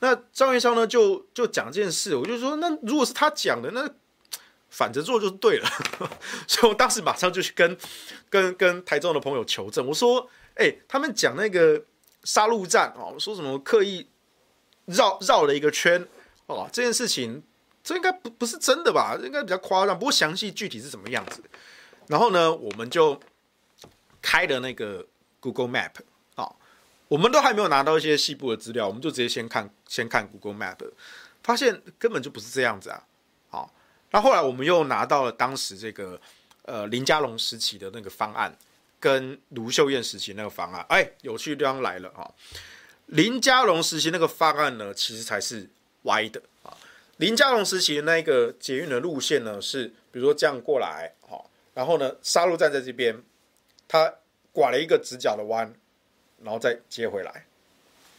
[0.01, 3.89] 那张于骚呢，就就讲这件事，我就说，那如果是他讲的，那
[4.69, 5.67] 反着做就是对了。
[6.47, 7.75] 所以我当时马上就去跟
[8.29, 11.83] 跟跟台中的朋友求证，我说，哎、他们讲那个
[12.25, 14.07] 杀戮战哦，说什么刻意
[14.85, 16.07] 绕绕了一个圈
[16.45, 17.43] 哦，这件事情。
[17.89, 19.19] 这应该不不是真的吧？
[19.25, 21.43] 应该比较夸张，不过详细具体是什么样子。
[22.07, 23.19] 然后呢，我们就
[24.21, 25.07] 开了那个
[25.41, 25.93] Google Map
[26.35, 26.57] 啊、哦，
[27.09, 30.77] 我们都还没有拿到一些细部的资料，我们就直接先看先看 Google Map，
[31.43, 33.03] 发现根本就不是这样子啊。
[33.49, 33.65] 好、哦，
[34.11, 36.21] 那后来我们又拿到了当时这个
[36.65, 38.55] 呃林佳龙时期的那个方案，
[39.01, 42.35] 跟卢秀燕时期那个方案，哎，有趣地方来了啊、哦！
[43.07, 45.71] 林佳龙时期那个方案呢，其实才是
[46.03, 46.43] 歪的。
[47.19, 53.23] 林佳龙时期的那一个捷运的路线呢，是比如说这样过来，好，然后呢，沙鹿站在这边，
[53.89, 54.15] 它
[54.53, 55.75] 拐了一个直角的弯，
[56.45, 57.45] 然后再接回来，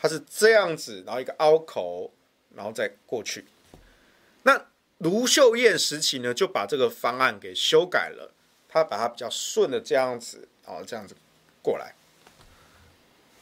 [0.02, 2.12] 它是这样子，然后一个凹口，
[2.54, 3.46] 然后再过去。
[4.44, 4.66] 那
[4.98, 8.34] 卢秀燕时期呢，就把这个方案给修改了，
[8.68, 11.16] 他把它比较顺的这样子，哦，这样子
[11.62, 11.96] 过来。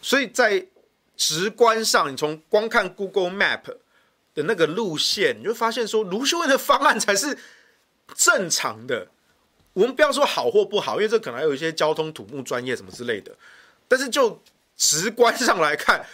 [0.04, 0.68] 所以在
[1.16, 3.78] 直观上，你从光看 Google Map。
[4.38, 7.36] 的那个路线，你就发现说卢秀燕的方案才是
[8.16, 9.08] 正常的。
[9.74, 13.36] 我们不要说好或不好，因为这可能还有一些交通土木专业什么之类的。
[13.88, 14.40] 但是就
[14.76, 16.06] 直观上来看，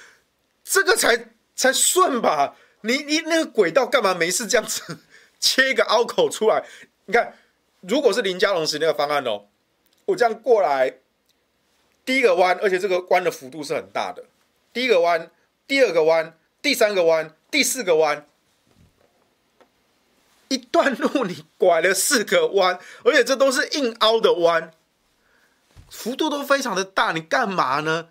[0.63, 2.55] 这个才才顺吧？
[2.79, 4.99] 你你那个轨道干嘛没事这样子
[5.41, 6.63] 切一个凹口出来？
[7.07, 7.35] 你看，
[7.81, 9.47] 如果是林家龙时那个方案哦，
[10.05, 10.99] 我这样过来，
[12.05, 14.23] 第一个弯，而且这个弯的幅度是很大的。
[14.71, 15.29] 第一个弯，
[15.67, 17.35] 第二个弯，第三个弯。
[17.51, 18.25] 第四个弯，
[20.47, 24.71] 一段路你拐了四个弯，而且这都是硬凹的弯，
[25.87, 28.07] 幅度都非常的大，你干嘛呢？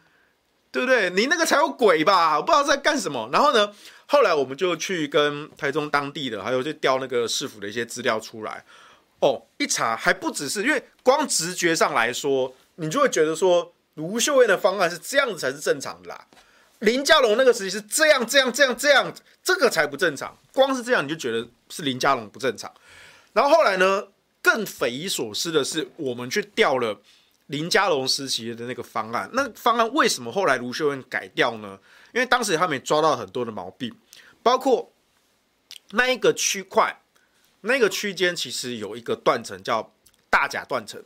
[0.70, 1.11] 对不对？
[1.11, 2.36] 你那个才有鬼吧？
[2.36, 3.28] 我不知道在干什么。
[3.32, 3.74] 然后呢，
[4.07, 8.64] 后来我们就去跟台中当地的，还有去调那个市府的一些资料出来。
[9.18, 16.26] 哦，一查还不只是，因为光直觉上来说，你就会觉得说卢秀燕的方案是这样子才是正常的啦。
[16.83, 19.12] 林家龙那个时期是这样这样这样这样，
[19.43, 20.39] 这个才不正常。
[20.53, 22.72] 光是这样你就觉得是林家龙不正常。
[23.33, 24.09] 然后后来呢，
[24.41, 27.01] 更匪夷所思的是，我们去调了。
[27.49, 31.78] 林家龙时期的那个方案，那方案为什么后来卢秀燕改掉呢？
[32.14, 33.95] 因为当时他们也抓到很多的毛病，
[34.43, 34.91] 包括
[35.91, 37.03] 那一个区块，
[37.62, 39.93] 那个区间其实有一个断层叫
[40.30, 41.03] 大甲断层，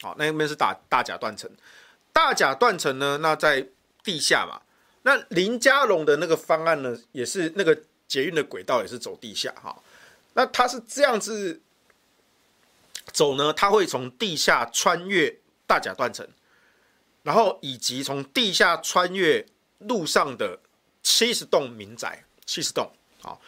[0.00, 1.50] 好，那边是大大甲断层，
[2.12, 3.66] 大甲断层呢，那在
[4.04, 4.60] 地下嘛，
[5.02, 7.76] 那林佳龙的那个方案呢，也是那个
[8.06, 9.76] 捷运的轨道也是走地下哈，
[10.34, 11.60] 那它是这样子
[13.12, 15.36] 走呢，它会从地下穿越。
[15.70, 16.26] 大甲断层，
[17.22, 19.46] 然后以及从地下穿越
[19.78, 20.58] 路上的
[21.00, 22.90] 七十栋民宅，七十栋，
[23.22, 23.40] 好，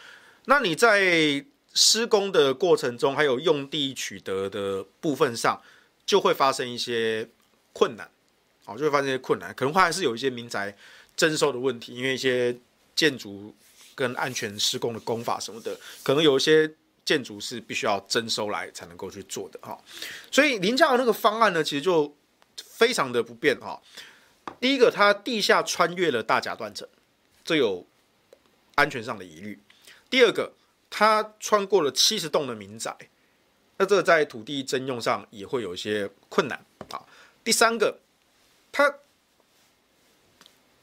[0.45, 1.43] 那你在
[1.73, 5.61] 施工的过程中，还有用地取得的部分上，
[6.05, 7.27] 就会发生一些
[7.73, 8.09] 困难，
[8.63, 10.73] 好，就会发生一些困难，可能还是有一些民宅
[11.15, 12.55] 征收的问题，因为一些
[12.95, 13.53] 建筑
[13.95, 16.73] 跟安全施工的工法什么的，可能有一些。
[17.05, 19.77] 建筑是必须要征收来才能够去做的哈，
[20.31, 22.15] 所以林佳龙那个方案呢，其实就
[22.55, 23.77] 非常的不便哈。
[24.61, 26.87] 第一个，它地下穿越了大甲断层，
[27.43, 27.85] 这有
[28.75, 29.57] 安全上的疑虑；
[30.09, 30.53] 第二个，
[30.89, 32.95] 它穿过了七十栋的民宅，
[33.75, 37.03] 那这个在土地征用上也会有一些困难啊。
[37.43, 37.99] 第三个，
[38.71, 38.89] 它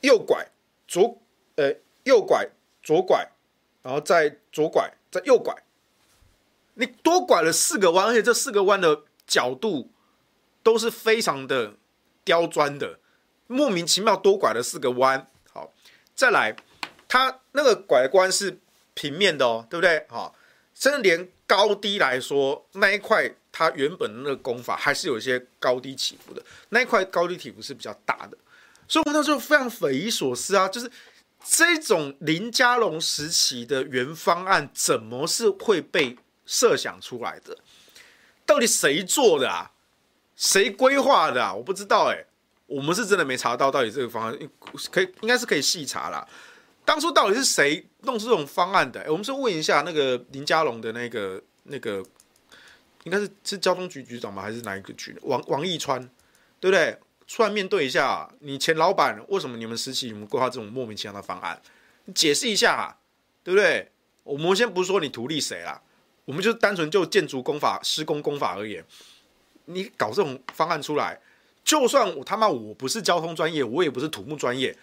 [0.00, 0.46] 右拐
[0.86, 1.18] 左，
[1.56, 1.74] 呃，
[2.04, 2.48] 右拐
[2.82, 3.30] 左拐，
[3.82, 5.54] 然后再左拐再右拐。
[6.74, 9.90] 你多拐了四个弯，而且这四个弯的角度
[10.62, 11.74] 都是非常的
[12.24, 12.98] 刁钻的，
[13.46, 15.26] 莫名其妙多拐了四个弯。
[15.52, 15.72] 好，
[16.14, 16.56] 再来，
[17.06, 18.58] 它那个拐弯是
[18.94, 20.06] 平面的哦，对不对？
[20.08, 20.34] 好，
[20.74, 28.38] 甚至连高低来说，那一块它原本那个功法还是有一些高低起伏的，那一块高低起伏是比较大的，
[28.90, 30.90] 所以我那时候非常匪夷所思啊，就是
[31.44, 37.56] 这种林佳龙时期的原方案，怎么是会被设想出来的，
[38.44, 39.70] 到底谁做的啊？
[40.34, 41.54] 谁规划的啊？
[41.54, 42.24] 我不知道哎、
[42.66, 44.36] 我们是真的没查到到底这个方案
[44.90, 46.26] 可以应该是可以细查啦。
[46.84, 49.00] 当初到底是谁弄出这种方案的？
[49.02, 52.04] 欸、我们是问一下那个林佳龙的那个那个，
[53.04, 54.42] 应该是是交通局局长吗？
[54.42, 55.16] 还是哪一个局？
[55.22, 56.02] 王王义川，
[56.58, 56.98] 对不对？
[57.30, 61.62] 出来面对一下，你前老板为什么你们时期你们规划这种莫名其妙的方案？
[62.06, 62.98] 你解释一下，
[63.44, 63.88] 对不对？
[64.24, 65.80] 我们先不说你图利谁啦。
[66.24, 68.84] 我们就单纯就建筑工法、施工工法而言，
[69.66, 71.20] 你搞这种方案出来，
[71.62, 74.76] 就算我他妈我不是交通专业，我也不是土木专业，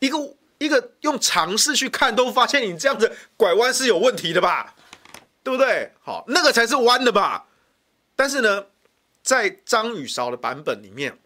[0.00, 0.18] 一个
[0.58, 4.74] 一个用常识去看，都发现你这样子拐弯是有问题的吧？
[5.42, 5.90] 对不对？
[6.02, 7.46] 好，那个才是弯的吧？
[8.14, 8.66] 但是呢，
[9.22, 11.18] 在张宇韶的版本里面，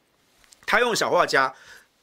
[0.67, 1.55] 他用小画家，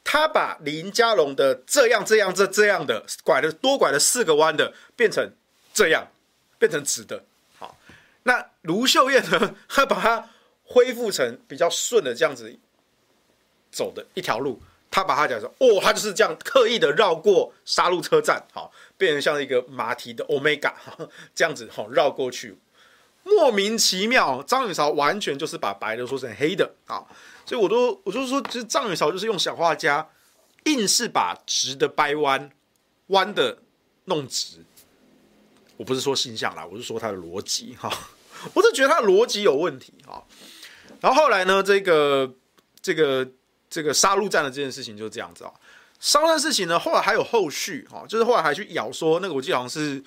[0.03, 5.32] 他把林家龙的这样这样这这样的拐了多拐了四个弯的，变成
[5.74, 6.07] 这样，
[6.57, 7.24] 变成直的。
[7.57, 7.78] 好
[8.24, 9.55] 那卢秀燕呢？
[9.68, 10.30] 她把它
[10.64, 12.55] 恢复成比较顺的这样子
[13.72, 20.74] 走的一条路，他把它讲说，哦，他就是这样刻意的绕过杀戮车站，好，变成像一个马蹄的 Omega
[21.36, 22.57] 这样子，好绕过去，
[23.24, 24.41] 莫名其妙。
[24.43, 27.05] 张雨潮完全就是把白的说成黑的，啊，
[27.50, 30.08] 所以我都我就是说，其实张雨韶就是用小画家，
[30.66, 32.47] 硬是把直的掰弯，
[33.08, 33.58] 弯的
[34.06, 34.64] 弄直。
[35.76, 37.91] 我不是说形象啦，我是说他的逻辑哈。
[38.54, 40.22] 我是觉得他逻辑有问题啊，
[41.02, 42.32] 然后后来呢，这个
[42.84, 43.28] 这个
[43.68, 45.52] 这个杀戮战的这件事情就是这样子啊。
[46.00, 50.04] 杀戮战事情呢，后来还有后续哈，就是后来还去咬说那个，我记得好像是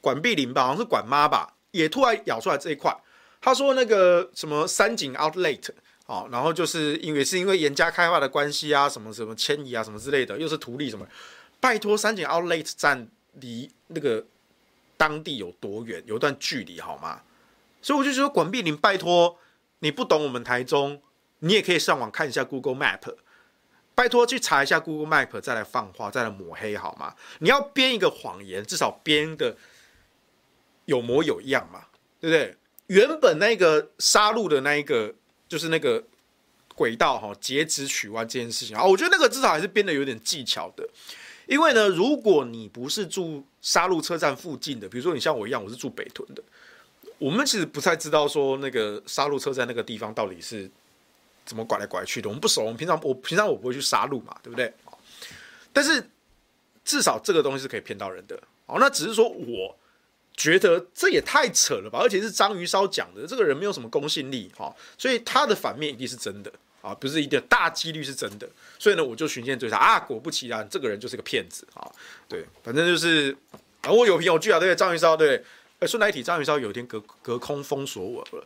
[0.00, 2.92] 管碧玲吧，好像是管妈吧，也突然咬出来这一块。
[3.40, 5.68] 他说那个什么三井 Outlet
[6.06, 11.06] 哦，然后就是因为是因为严加开发的关系啊，什么什么迁移啊，什么之类的，又是图利什么，
[11.60, 14.24] 拜托三井 Outlet 站离那个
[14.96, 16.02] 当地有多远？
[16.06, 17.22] 有一段距离好吗？
[17.80, 19.38] 所以我就说，管碧玲，拜托
[19.78, 21.00] 你不懂我们台中，
[21.38, 23.14] 你也可以上网看一下 Google Map，
[23.94, 27.14] 拜托去查一下 Google Map，再来放话，再来抹黑好吗？
[27.38, 29.56] 你要编一个谎言，至少编的
[30.84, 31.86] 有模有样嘛，
[32.20, 32.56] 对不对？
[32.88, 35.14] 原本那个杀戮的那一个，
[35.52, 36.02] 就是那个
[36.74, 40.88] 轨道哈，截止取弯这件事情啊，我觉得那个至少还是编的有点技巧的，
[41.46, 46.42] 因为呢，如果你不是住杀戮车站附近的，比如说你像我一样，我是住北屯的。
[47.18, 50.70] 我们其实不太知道说那个杀戮车站那个地方到底是
[51.44, 52.62] 怎么拐来拐去的，我们不熟。
[52.62, 54.72] 我们平常我平常我不会去杀戮嘛，对不对？
[55.70, 56.02] 但是
[56.82, 58.42] 至少这个东西是可以骗到人的。
[58.64, 59.76] 哦，那只是说我
[60.36, 66.52] 觉得这也太扯了吧，而且是章鱼烧讲的，这个人没有什么公信力，哈，所以他的反面一定是真的。
[66.82, 71.88] 啊，不是一定大几率是真的，所以呢，我就循线追查啊，果不其然，这个人就是个骗子啊。
[72.28, 73.30] 对，反正就是
[73.82, 75.40] 啊，我有凭有据啊，对，章鱼烧，对，
[75.78, 78.44] 呃，顺带一提，章鱼烧有一天隔隔空封锁我了，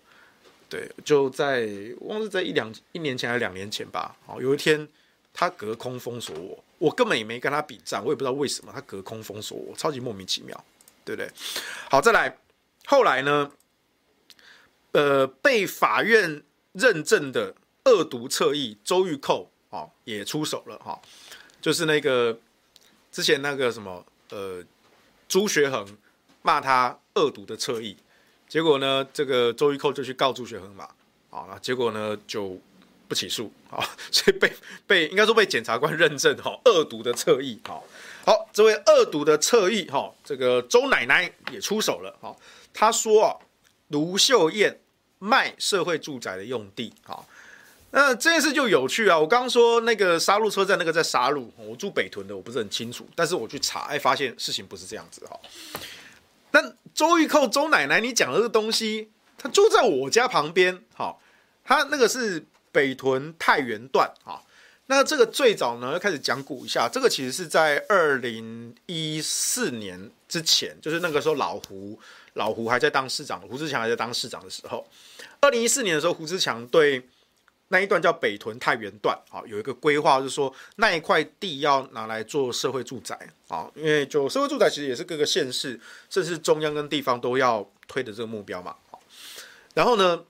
[0.68, 1.66] 对，就在
[2.02, 4.86] 忘了在一两一年前还是两年前吧，好，有一天
[5.32, 10.64] 他隔空封锁我，我根本也没跟他比战，我也不知道为什么他隔空封锁我，超级莫名其妙，
[11.06, 11.30] 对不对？
[11.88, 12.36] 好，再来，
[12.84, 13.50] 后来呢，
[14.92, 16.42] 呃，被法院
[16.72, 17.54] 认证的。
[17.88, 21.00] 恶毒侧翼周玉蔻啊也出手了哈，
[21.60, 22.36] 就是那个
[23.12, 24.60] 之前那个什么呃
[25.28, 25.96] 朱学恒
[26.42, 27.96] 骂他恶毒的侧翼，
[28.48, 30.88] 结果呢这个周玉蔻就去告朱学恒嘛，
[31.30, 32.60] 啊那结果呢就
[33.06, 33.78] 不起诉啊，
[34.10, 34.52] 所以被
[34.84, 37.80] 被应该说被检察官认证哈恶毒的侧翼哈，
[38.26, 42.34] 好这位恶毒的侧翼哈这个周奶奶也出手了哈，
[42.74, 43.36] 她说啊
[43.88, 44.80] 卢秀燕
[45.20, 47.24] 卖社会住宅的用地啊。
[47.92, 49.16] 那这件事就有趣啊！
[49.16, 51.46] 我刚刚说那个杀戮车站，那个在杀戮。
[51.56, 53.08] 我住北屯的，我不是很清楚。
[53.14, 55.38] 但是我去查，哎，发现事情不是这样子哈。
[56.50, 56.60] 那
[56.92, 59.08] 周玉蔻周奶奶，你讲的这个东西，
[59.38, 60.82] 她住在我家旁边。
[60.94, 61.16] 哈，
[61.64, 64.42] 她那个是北屯太原段啊。
[64.86, 66.88] 那这个最早呢，要开始讲古一下。
[66.88, 71.98] 这个其实是在二零一四年之前，就是那个时候老胡
[72.34, 74.86] 老胡还在当市长，胡志强还在当市长的时候。
[75.40, 77.02] 二零一四年的时候，胡志强对。
[77.68, 83.18] 那一段叫北屯太原段啊，有一个规划，就是说那一块地要拿来做社会住宅
[83.48, 88.76] 啊，因为就社会住宅其实也是各个县市，甚至中央跟地方都要推的这个目标嘛。
[89.74, 90.22] 然后呢，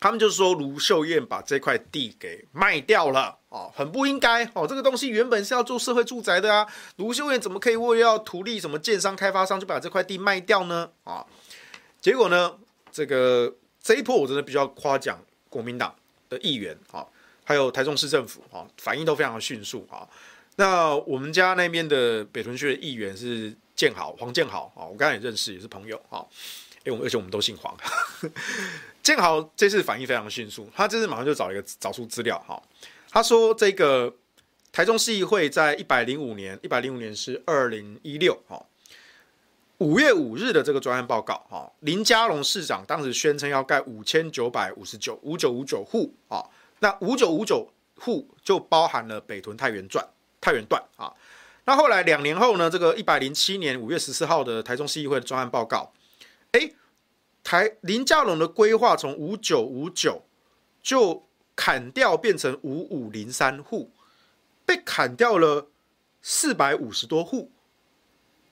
[0.00, 4.66] 他们就说卢秀燕把这块地给卖掉了哦，很不应该哦。
[4.66, 10.90] 这个东西原本是要做社会住宅的啊，卢秀燕怎么可以为了要图利什么建商开发商就把这块地卖掉呢？
[11.04, 11.24] 啊，
[12.00, 12.56] 结果呢，
[12.90, 15.94] 这个这一波我真的比较夸奖国民党。
[16.30, 17.04] 的议员啊，
[17.42, 20.06] 还有台中市政府啊，反应都非常迅速啊。
[20.54, 26.24] 那我们家那边的北屯区的议员是建豪黄建豪啊，我刚才也认识，也是朋友啊。
[26.84, 27.76] 因为而且我们都姓黄。
[29.02, 32.62] 建豪这次反应非常迅速，他这次马上就找一个找出资料哈。
[33.10, 34.14] 他说这个
[34.72, 38.64] 台中市议会在一百零五年，一百零五年是二零一六哈。
[39.78, 46.44] 五月五日的这个专案报告，哈，林佳龙市长当时宣称要盖五千九百五十九五九五九户，啊，
[46.80, 50.06] 那五九五九户就包含了北屯太原段
[50.40, 51.10] 太原段啊。
[51.64, 55.92] 那后来两年后呢，这个一百零七年五月十四号的台中市议会的专案报告，
[56.52, 56.70] 哎，
[57.42, 60.22] 台林佳龙的规划从五九五九
[60.82, 61.26] 就
[61.60, 63.90] 砍掉变成五五零三户，
[64.64, 65.68] 被砍掉了
[66.22, 67.50] 四百五十多户，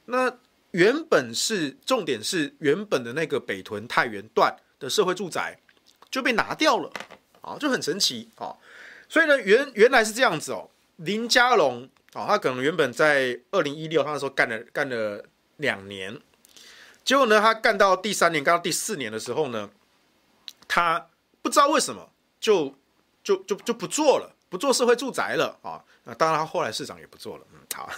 [0.04, 0.38] 那。
[0.72, 5.58] 原本是重点是原本的那个北屯太原段的社会住宅
[6.10, 6.92] 就被拿掉了
[7.40, 8.54] 啊，就很神奇啊。
[9.08, 10.68] 所以呢，原原来是这样子哦。
[10.96, 15.24] 林佳龙啊，他可能原本在二零一六，他那时候干了干了
[15.56, 16.20] 两年，
[17.02, 19.70] 结果呢，他干到第三年，干到第四年的时候呢，
[20.68, 21.08] 他
[21.40, 22.74] 不知道为什么就
[23.28, 25.84] 就就就不做了，不做社会住宅了啊。
[26.04, 27.44] 那当然，他后来市长也不做了。
[27.52, 27.90] 嗯，好。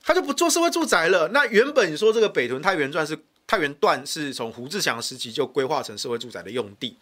[0.00, 1.26] 他就不做社会住宅了。
[1.28, 6.96] 那原本说这个北屯太原段是太原段是从胡志强时期就规划成社会住宅的用地，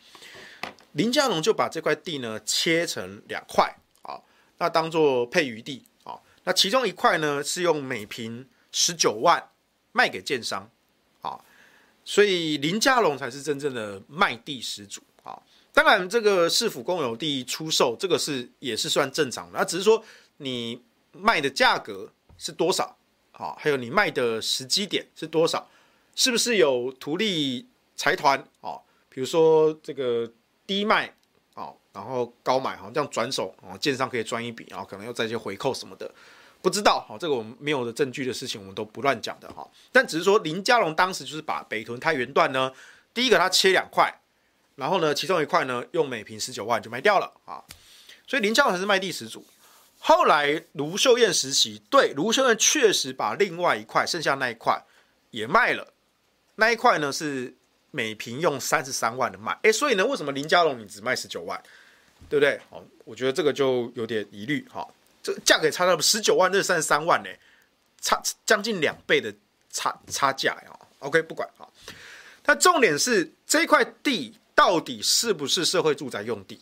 [0.92, 4.16] 林佳龙就把这块地呢切成两块啊，
[4.56, 6.18] 那当做配余地啊。
[6.44, 9.50] 那其中一块呢是用每坪十九万
[9.90, 10.70] 卖给建商
[11.20, 11.38] 啊，
[12.02, 15.42] 所以林佳龙才是真正的卖地始祖啊。
[15.72, 20.04] 当然，这个市府公有地出售，这个是也是算正常的，那只是说
[20.38, 22.10] 你卖的价格。
[22.38, 22.96] 是多少？
[23.30, 25.70] 好，还有你卖的时机点是多少？
[26.16, 27.64] 是不是有图利
[27.94, 28.36] 财团？
[28.60, 30.28] 啊，比如说这个
[30.66, 31.14] 低卖，
[31.54, 36.12] 啊，然后高买，哈，这样转手，啊，建商可以赚一笔，然后可能要再一些回扣什么的，
[36.60, 39.64] 不知道，好，这个我们没有的证据的事情，我们都不乱讲的，哈。
[39.92, 42.72] 但只是说林佳龙当时就是把北屯太原段呢，
[43.14, 44.12] 第一个他切两块，
[44.82, 47.62] 然后呢，其中一块呢用每平十九万就卖掉了，啊，
[48.26, 49.46] 所以林佳龙才是卖地始祖。
[50.00, 54.82] 后来卢秀燕时期，对卢秀燕确实把另外一块剩下那一块
[55.30, 55.92] 也卖了，
[56.56, 57.54] 那一块呢是
[57.92, 61.62] 每平用三十三万的卖，哎，所以呢，为什么林佳龙你只卖十九万，
[62.28, 62.60] 对不对？
[62.70, 64.84] 哦，我觉得这个就有点疑虑哈，
[65.22, 67.30] 这价格差到十九万，这三十三万呢，
[68.00, 69.32] 差将近两倍的
[69.70, 70.76] 差差价呀。
[70.98, 71.68] OK，不管哈，
[72.42, 76.60] 但重点是这块地到底是不是社会住宅用地？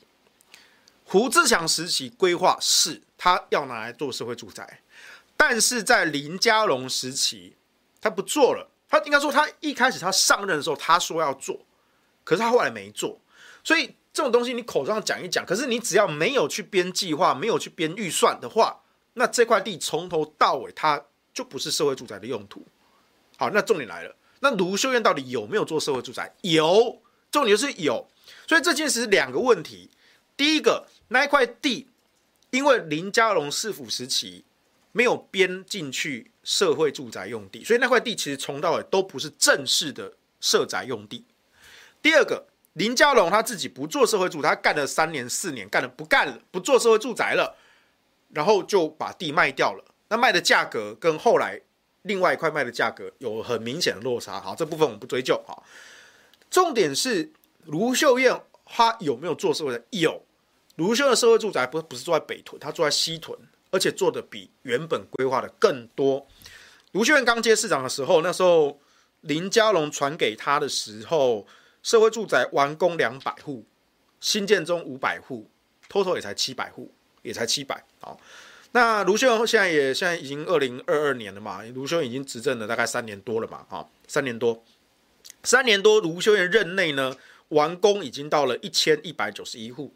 [1.04, 4.80] 胡志强时期规划是他要拿来做社会住宅，
[5.36, 7.56] 但是在林佳龙时期
[8.00, 8.70] 他不做了。
[8.88, 11.60] 他应该说他一开始他上任的时候他说要做，
[12.24, 13.20] 可是他后来没做。
[13.62, 18.80] 所以这种东西你口上讲一讲，可是你只要没有去编计划，没有去编预算的话，
[19.14, 21.00] 那这块地从头到尾它
[21.32, 22.66] 就不是社会住宅的用途。
[23.36, 26.34] 好，那重点来了，那卢秀燕到底有没有做社会住宅？
[26.40, 27.00] 有，
[27.30, 28.08] 重点是有。
[28.46, 29.90] 所以这件事两个问题，
[30.36, 31.88] 第一个，那一块地
[32.50, 34.44] 因为林家龙市府时期
[34.92, 41.24] 没有编进去社会住宅用地，所以那块地其实从到尾都不是正式的社宅用地。
[42.02, 42.46] 第二个。
[42.74, 47.56] 林家龙他自己不做社会住，他干了三年四年，干了不干了，不做社会住宅了，
[48.32, 49.84] 然后就把地卖掉了。
[50.08, 51.60] 那卖的价格跟后来
[52.02, 54.40] 另外一块卖的价格有很明显的落差。
[54.40, 55.34] 好，这部分我们不追究。
[55.44, 55.66] 好，
[56.50, 57.32] 重点是
[57.64, 59.84] 卢秀燕她有没有做社会的？
[59.90, 60.22] 有。
[60.76, 63.38] 卢秀燕的社会住宅不不是住在北屯，她住在西屯，
[63.70, 66.26] 而且做的比原本规划的更多。
[66.92, 68.80] 卢秀燕刚接市长的时候，那时候
[69.20, 71.46] 林佳龙传给他的时候。
[71.82, 73.64] 社会住宅完工两百户，
[74.20, 75.48] 新建中五百户
[75.88, 76.92] ，total 也才七百户，
[77.22, 77.82] 也才七百。
[78.02, 78.20] 好，
[78.72, 84.62] 那卢秀燕现在也现在已经二零二二年了嘛，卢秀燕已经执政了大概三年多了嘛，哈，三年多，
[85.42, 87.16] 三年多，卢秀燕任内呢，
[87.48, 89.94] 完工已经到了一千一百九十一户，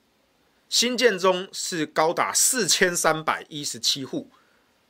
[0.69, 4.31] 新建中是高达四千三百一十七户，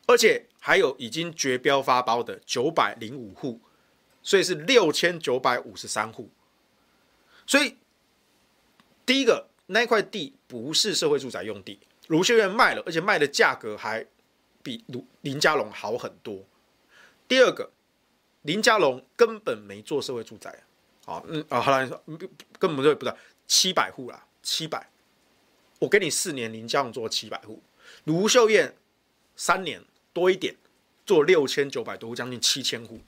[0.06, 3.60] 而且还有已经绝标发包的九百零五户，
[4.22, 6.30] 所以是六千九百五十三户。
[7.46, 7.76] 所以，
[9.04, 14.06] 第一个那块地不是社会住宅用地，卢秀燕卖了，而且卖的价格还
[14.62, 16.44] 比卢林家龙好很多。
[17.28, 17.70] 第二个，
[18.44, 20.54] 林佳龙根本没做社会住宅，
[21.04, 21.86] 好，嗯啊，好了，
[22.58, 23.12] 根本就不对，
[23.46, 24.88] 七百户啦，七百，
[25.78, 27.62] 我给你四年，林佳龙做七百户，
[28.04, 28.76] 卢秀燕
[29.36, 29.82] 三年
[30.12, 30.54] 多一点，
[31.04, 33.00] 做六千九百多户，将近七千户。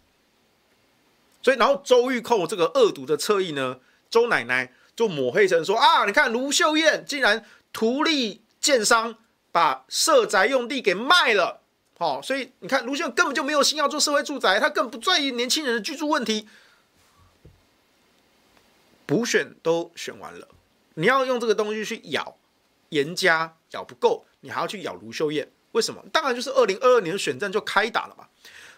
[1.43, 3.79] 所以，然后周玉蔻这个恶毒的侧翼呢？
[4.09, 9.17] 周奶奶就抹黑成说啊，你看卢秀燕竟然图利建商，
[9.53, 11.63] 把社宅用地给卖了，
[11.99, 16.47] 好，所以你看卢秀根本就没有心要做社会住宅，他更不在意年轻人的居住问题。
[19.07, 20.49] 补选都选完了，
[20.95, 22.37] 你要用这个东西去咬
[22.89, 26.05] 严家，咬不够，你还要去咬卢秀燕，为什么？
[26.13, 28.27] 当然就是二零二二年的选战就开打了嘛。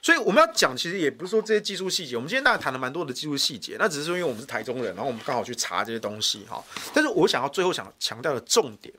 [0.01, 2.15] 所以我们要讲，其实也不是说这些技术细节。
[2.15, 6.63] 我们今天大概谈了蛮多的技术细节，那只是说因为我们是台中人，然后我们刚好去查这些东西哈。
[6.95, 8.95] 但是我想要最后想强调的重点，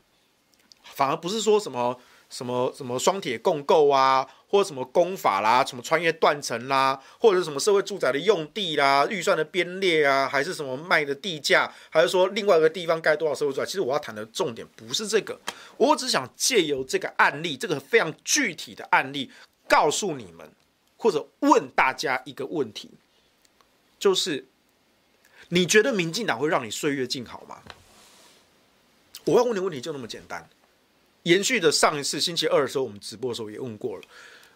[0.83, 1.97] 反而不是说什么
[2.29, 13.65] 什么什么双铁共构啊，或者什么工法啦，什么穿越断层啦，或者什么社会住宅的用地啦、预算的编列啊，还是什么卖的地价，还是说另外一个地方盖多少社会住宅。
[13.65, 15.39] 其实我要谈的重点不是这个，
[15.77, 19.31] 我只想借由这个案例，这个非常具体的案例，
[19.67, 20.49] 告诉你们。
[21.01, 22.91] 或者问大家一个问题，
[23.97, 24.45] 就是
[25.47, 27.61] 你觉得民进党会让你岁月静好吗？
[29.23, 30.49] 我要问的问题就那么简单。
[31.29, 34.03] 延续的上一次星期二的时候，我们直播的时候也问过了，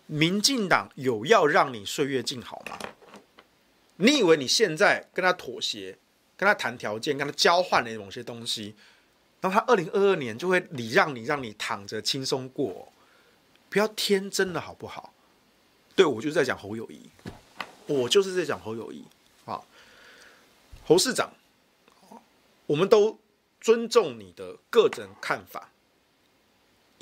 [0.07, 2.80] 民进党有要让你岁月静好吗？
[3.97, 5.95] 你以为你现在跟他妥协、
[6.36, 8.74] 跟他谈条件、跟他交换的某些东西，
[9.39, 12.91] 然后他二零二二年就会礼让你，让你躺着轻松过？
[13.69, 15.13] 不要天真了，好不好？
[15.95, 17.07] 对，我就是在讲侯友谊，
[17.86, 19.05] 我就是在讲侯友谊
[19.45, 19.61] 啊，
[20.86, 21.32] 侯市长，
[22.65, 23.19] 我们都
[23.61, 25.69] 尊重你的个人看法，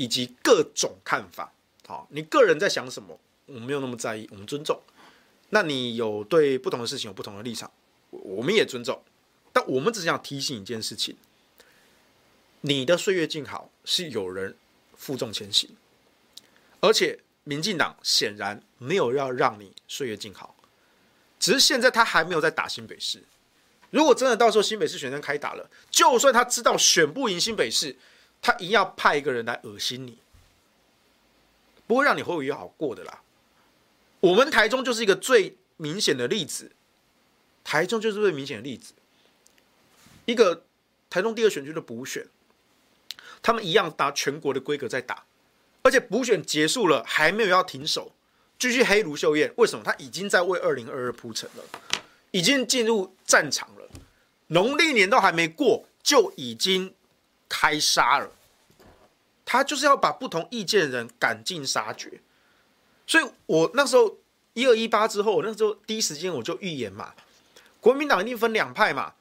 [0.02, 1.54] 以及各种看法。
[1.86, 4.82] 好，你个人在想什么，我没有那么在意，我们尊重。
[5.50, 7.70] 那你有对不同的事情有不同的立场，
[8.10, 9.02] 我们也尊重。
[9.54, 11.16] 但我们只想提醒一件事情：
[12.62, 14.56] 你的岁月静好，是有人
[14.96, 15.70] 负重前行，
[16.80, 17.20] 而且。
[17.44, 20.56] 民进党显然没有要让你岁月静好，
[21.40, 23.24] 只是现在他还没有在打新北市。
[23.90, 27.98] 如果真的到时候新北市选战开打了，就算他知道选不赢新北市，
[28.42, 30.18] 他一样要派一个人来恶心你，
[31.86, 33.22] 不会让你侯友宜好过的啦。
[34.20, 36.72] 我们台中就是一个最明显的例子，
[37.64, 38.94] 台中就是最明显的例子，
[40.26, 40.66] 一个
[41.10, 42.28] 台中第二选区的补选，
[43.42, 45.26] 他们一样打全国的规格在打。
[45.84, 48.12] 而且补选结束了，还没有要停手，
[48.60, 49.52] 继续黑卢秀燕。
[49.58, 49.84] 为什么？
[49.84, 51.64] 他已经在为二零二二铺陈了，
[52.30, 53.90] 已经进入战场了。
[54.50, 56.94] 农历年都还没过，就已经
[57.52, 58.32] 开杀了。
[59.44, 62.22] 他就是要把不同意见的人赶尽杀绝。
[63.06, 64.18] 所以我那时候
[64.54, 67.14] 一二一八之后，我那时候第一时间我就预言嘛，
[67.82, 69.14] 国民党一定分两派嘛，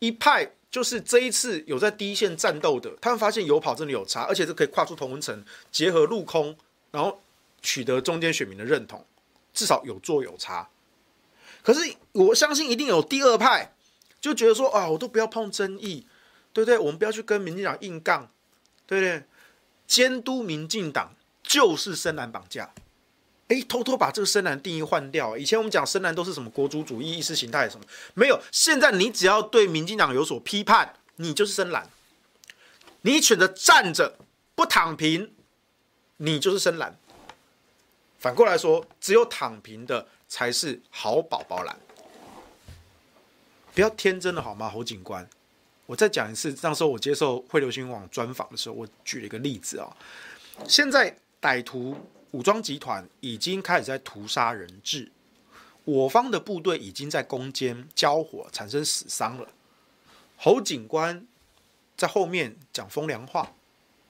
[0.00, 6.56] 一派就是这一次有在第一线战斗的，他们发现有跑真的有差，而且是可以跨出同温层，结合陆空，
[6.90, 7.20] 然后
[7.62, 9.06] 取得中间选民的认同，
[9.54, 10.68] 至少有做有差。
[11.62, 13.72] 可是我相信一定有第二派，
[14.20, 16.06] 就觉得说啊，我都不要碰争议，
[16.58, 16.76] 对不对？
[16.76, 18.28] 我们不要去跟民进党硬杠，
[18.84, 19.22] 对不对？
[19.86, 22.68] 监督民进党就是深蓝绑架。
[23.46, 25.36] 哎，偷偷把这个深蓝定义换掉。
[25.36, 28.42] 以前我们讲深蓝都是什么国族主义、意识形态什么，没有。
[28.50, 31.88] 现在你只要对民进党有所批判，你就是深蓝。
[33.02, 34.18] 你选择站着
[34.56, 35.32] 不躺平，
[36.16, 36.98] 你就是深蓝。
[38.18, 41.78] 反过来说，只有躺平的才是好宝宝蓝。
[43.72, 45.30] 不要天真的好吗，侯警官？
[45.88, 49.96] 我再讲一次，那时候我接受汇流新闻网专访的时候，我举了一个例子啊。
[50.68, 51.96] 现在歹徒。
[52.32, 55.10] 武装集团已经开始在屠杀人质，
[55.86, 59.48] 我方的部队已经在攻坚交火，产生死伤了。
[60.36, 61.26] 侯警官
[61.96, 63.54] 在后面讲风凉话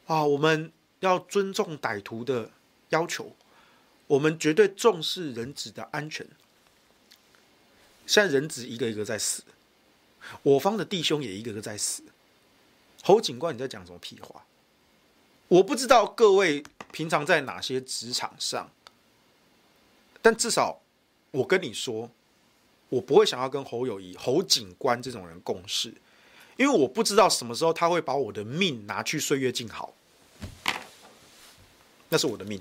[0.06, 2.50] 啊，我们要尊重歹徒的
[2.88, 3.36] 要求，
[4.08, 6.26] 我们绝对重视人质的安全。
[8.04, 9.44] 现在人质一个一个在死，
[10.42, 12.02] 我方的弟兄也一个个在死。
[13.02, 14.44] 侯警官，你在讲什么屁话？
[15.48, 16.64] 我不知道各位。
[16.90, 18.72] 平常在哪些职场上？
[20.22, 20.80] 但至少
[21.30, 22.10] 我跟你说，
[22.88, 25.92] 我不会想要跟侯友谊、侯警官这种人共事，
[26.56, 29.92] 因为我不知道什么时候他会把我的命拿去岁月静好。
[32.08, 32.58] 那是我的命，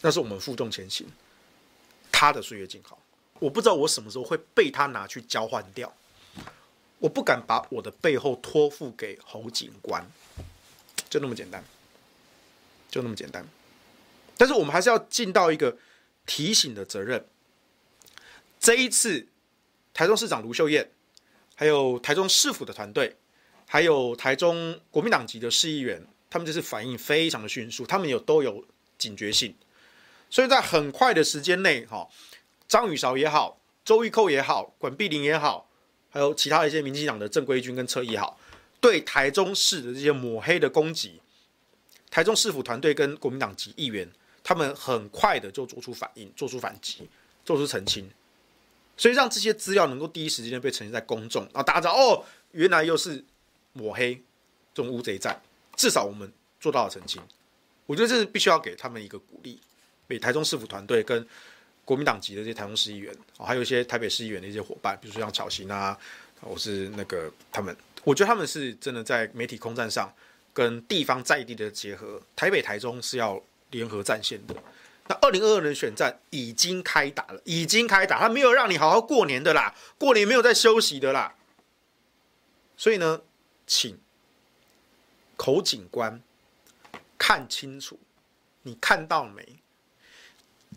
[0.00, 1.06] 那是我们负重前行。
[2.10, 2.98] 他的岁月静好，
[3.38, 5.94] 我不知道我什么时候会被他拿去交换掉。
[6.98, 10.04] 我不敢把我的背后托付给侯警官，
[11.08, 11.62] 就那么简单。
[12.88, 13.46] 就那么简单，
[14.38, 15.76] 但是我们还是要尽到一个
[16.24, 17.26] 提醒的责任。
[18.58, 19.26] 这一次，
[19.92, 20.88] 台中市长卢秀燕，
[21.56, 23.16] 还有台中市府的团队，
[23.66, 28.64] 还有台中国民党籍的市议员，他们这次反应非常的迅速，他们有都有
[28.96, 29.54] 警觉性，
[30.30, 32.08] 所以在很快的时间内，哈，
[32.66, 35.65] 张宇韶也好，周玉蔻也好，管碧玲也好，
[36.16, 38.40] 还有其他一些民进党的正规军跟车也好，
[38.80, 41.20] 对台中市的这些抹黑的攻击。
[42.10, 44.10] 台中市府团队跟国民党籍议员，
[44.42, 47.06] 他们很快的就做出反应，做出反击，
[47.44, 48.10] 做出澄清，
[48.96, 53.22] 所以让这些资料能够第一时间被呈现在公众，然后大家知道哦，原来又是
[53.74, 54.14] 抹黑
[54.72, 55.38] 这种乌贼战，
[55.76, 57.20] 至少我们做到了澄清。
[57.84, 59.60] 我觉得这是必须要给他们一个鼓励，
[60.08, 61.28] 给台中市府团队跟
[61.86, 65.98] 国民党籍的这些台中市议员，还有一些台北市议员的一些伙伴，比如说像巧芯啊，
[66.40, 67.74] 我是那个他们，
[68.04, 70.12] 我觉得他们是真的在媒体空战上。
[70.56, 73.38] 跟地方在地的结合，台北、台中是要
[73.72, 74.54] 联合战线的。
[75.06, 81.34] 那二零二二年选战已经开打了，已经开打，他没有让你好好过年的啦，过年没有在休息的啦。
[82.78, 83.20] 所以呢，
[83.66, 83.98] 请
[85.36, 86.22] 口警官
[87.18, 88.00] 看清楚，
[88.62, 89.58] 你看到没？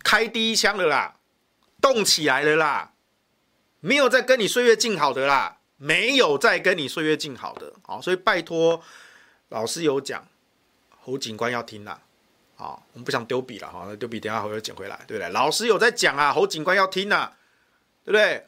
[0.02, 1.16] 开第一枪了啦，
[1.80, 2.92] 动起来了啦，
[3.80, 7.72] 没有在跟你岁月静好的啦，没有在跟你岁月静好的。
[7.82, 8.82] 好，所以拜托。
[9.48, 10.24] 老师有讲，
[11.00, 12.00] 侯警官要听啦，
[12.54, 15.28] 好，我们不想丢笔了哈，那丢笔等下侯又捡回来，对不对？
[15.30, 17.32] 老师有在讲啊，侯警官要听呐，
[18.04, 18.46] 对不对？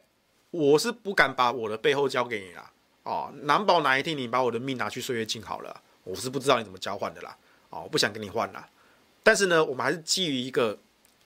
[0.53, 2.71] 我是不敢把我的背后交给你啦，
[3.03, 7.37] 哦，难保哪一天你把我的命拿去岁月静好了，我是不知道你怎么交换的啦，
[7.71, 8.69] 哦，我不想跟你换啦。
[9.25, 10.79] 但是呢，我们还是基于一个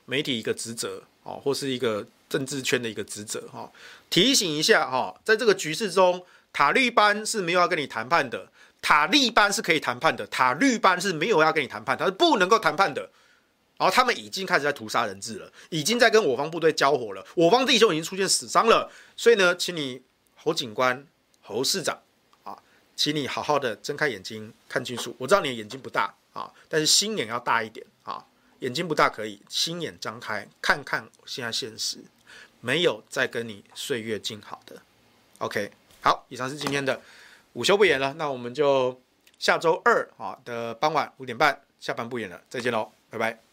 [0.07, 3.71] 媒体一个职责，哦，或是一个政治圈的一个职责，哈，
[4.09, 8.49] 提醒一下哈，在这个局势中，塔利班是没有要跟你谈判的。
[8.83, 13.11] 塔利班是可以谈判的，塔利班是没有要跟你谈判，他是不能够谈判的。
[13.79, 18.91] 然后他们已经开始在屠杀人质了，已经在跟我方部队交火了，我方弟兄已经出现死伤了。
[19.17, 20.01] 所以呢，请你
[20.37, 21.05] 侯警官、
[21.43, 21.99] 侯市长
[22.45, 22.57] 啊，
[22.95, 25.15] 请你好好的睁开眼睛看清楚。
[25.19, 27.85] 我知道你的眼睛不大啊，但是心眼要大一点。
[28.67, 31.99] 眼睛不大可以，心眼张开看看现在现实，
[32.61, 34.83] 没有再跟你岁月静好的。
[35.39, 35.71] OK，
[36.03, 37.01] 好，以上是今天的。
[37.53, 39.01] 午休不演了，那我们就
[39.39, 43.46] 下周二啊的傍晚五点半下班不演了，再见喽，拜拜。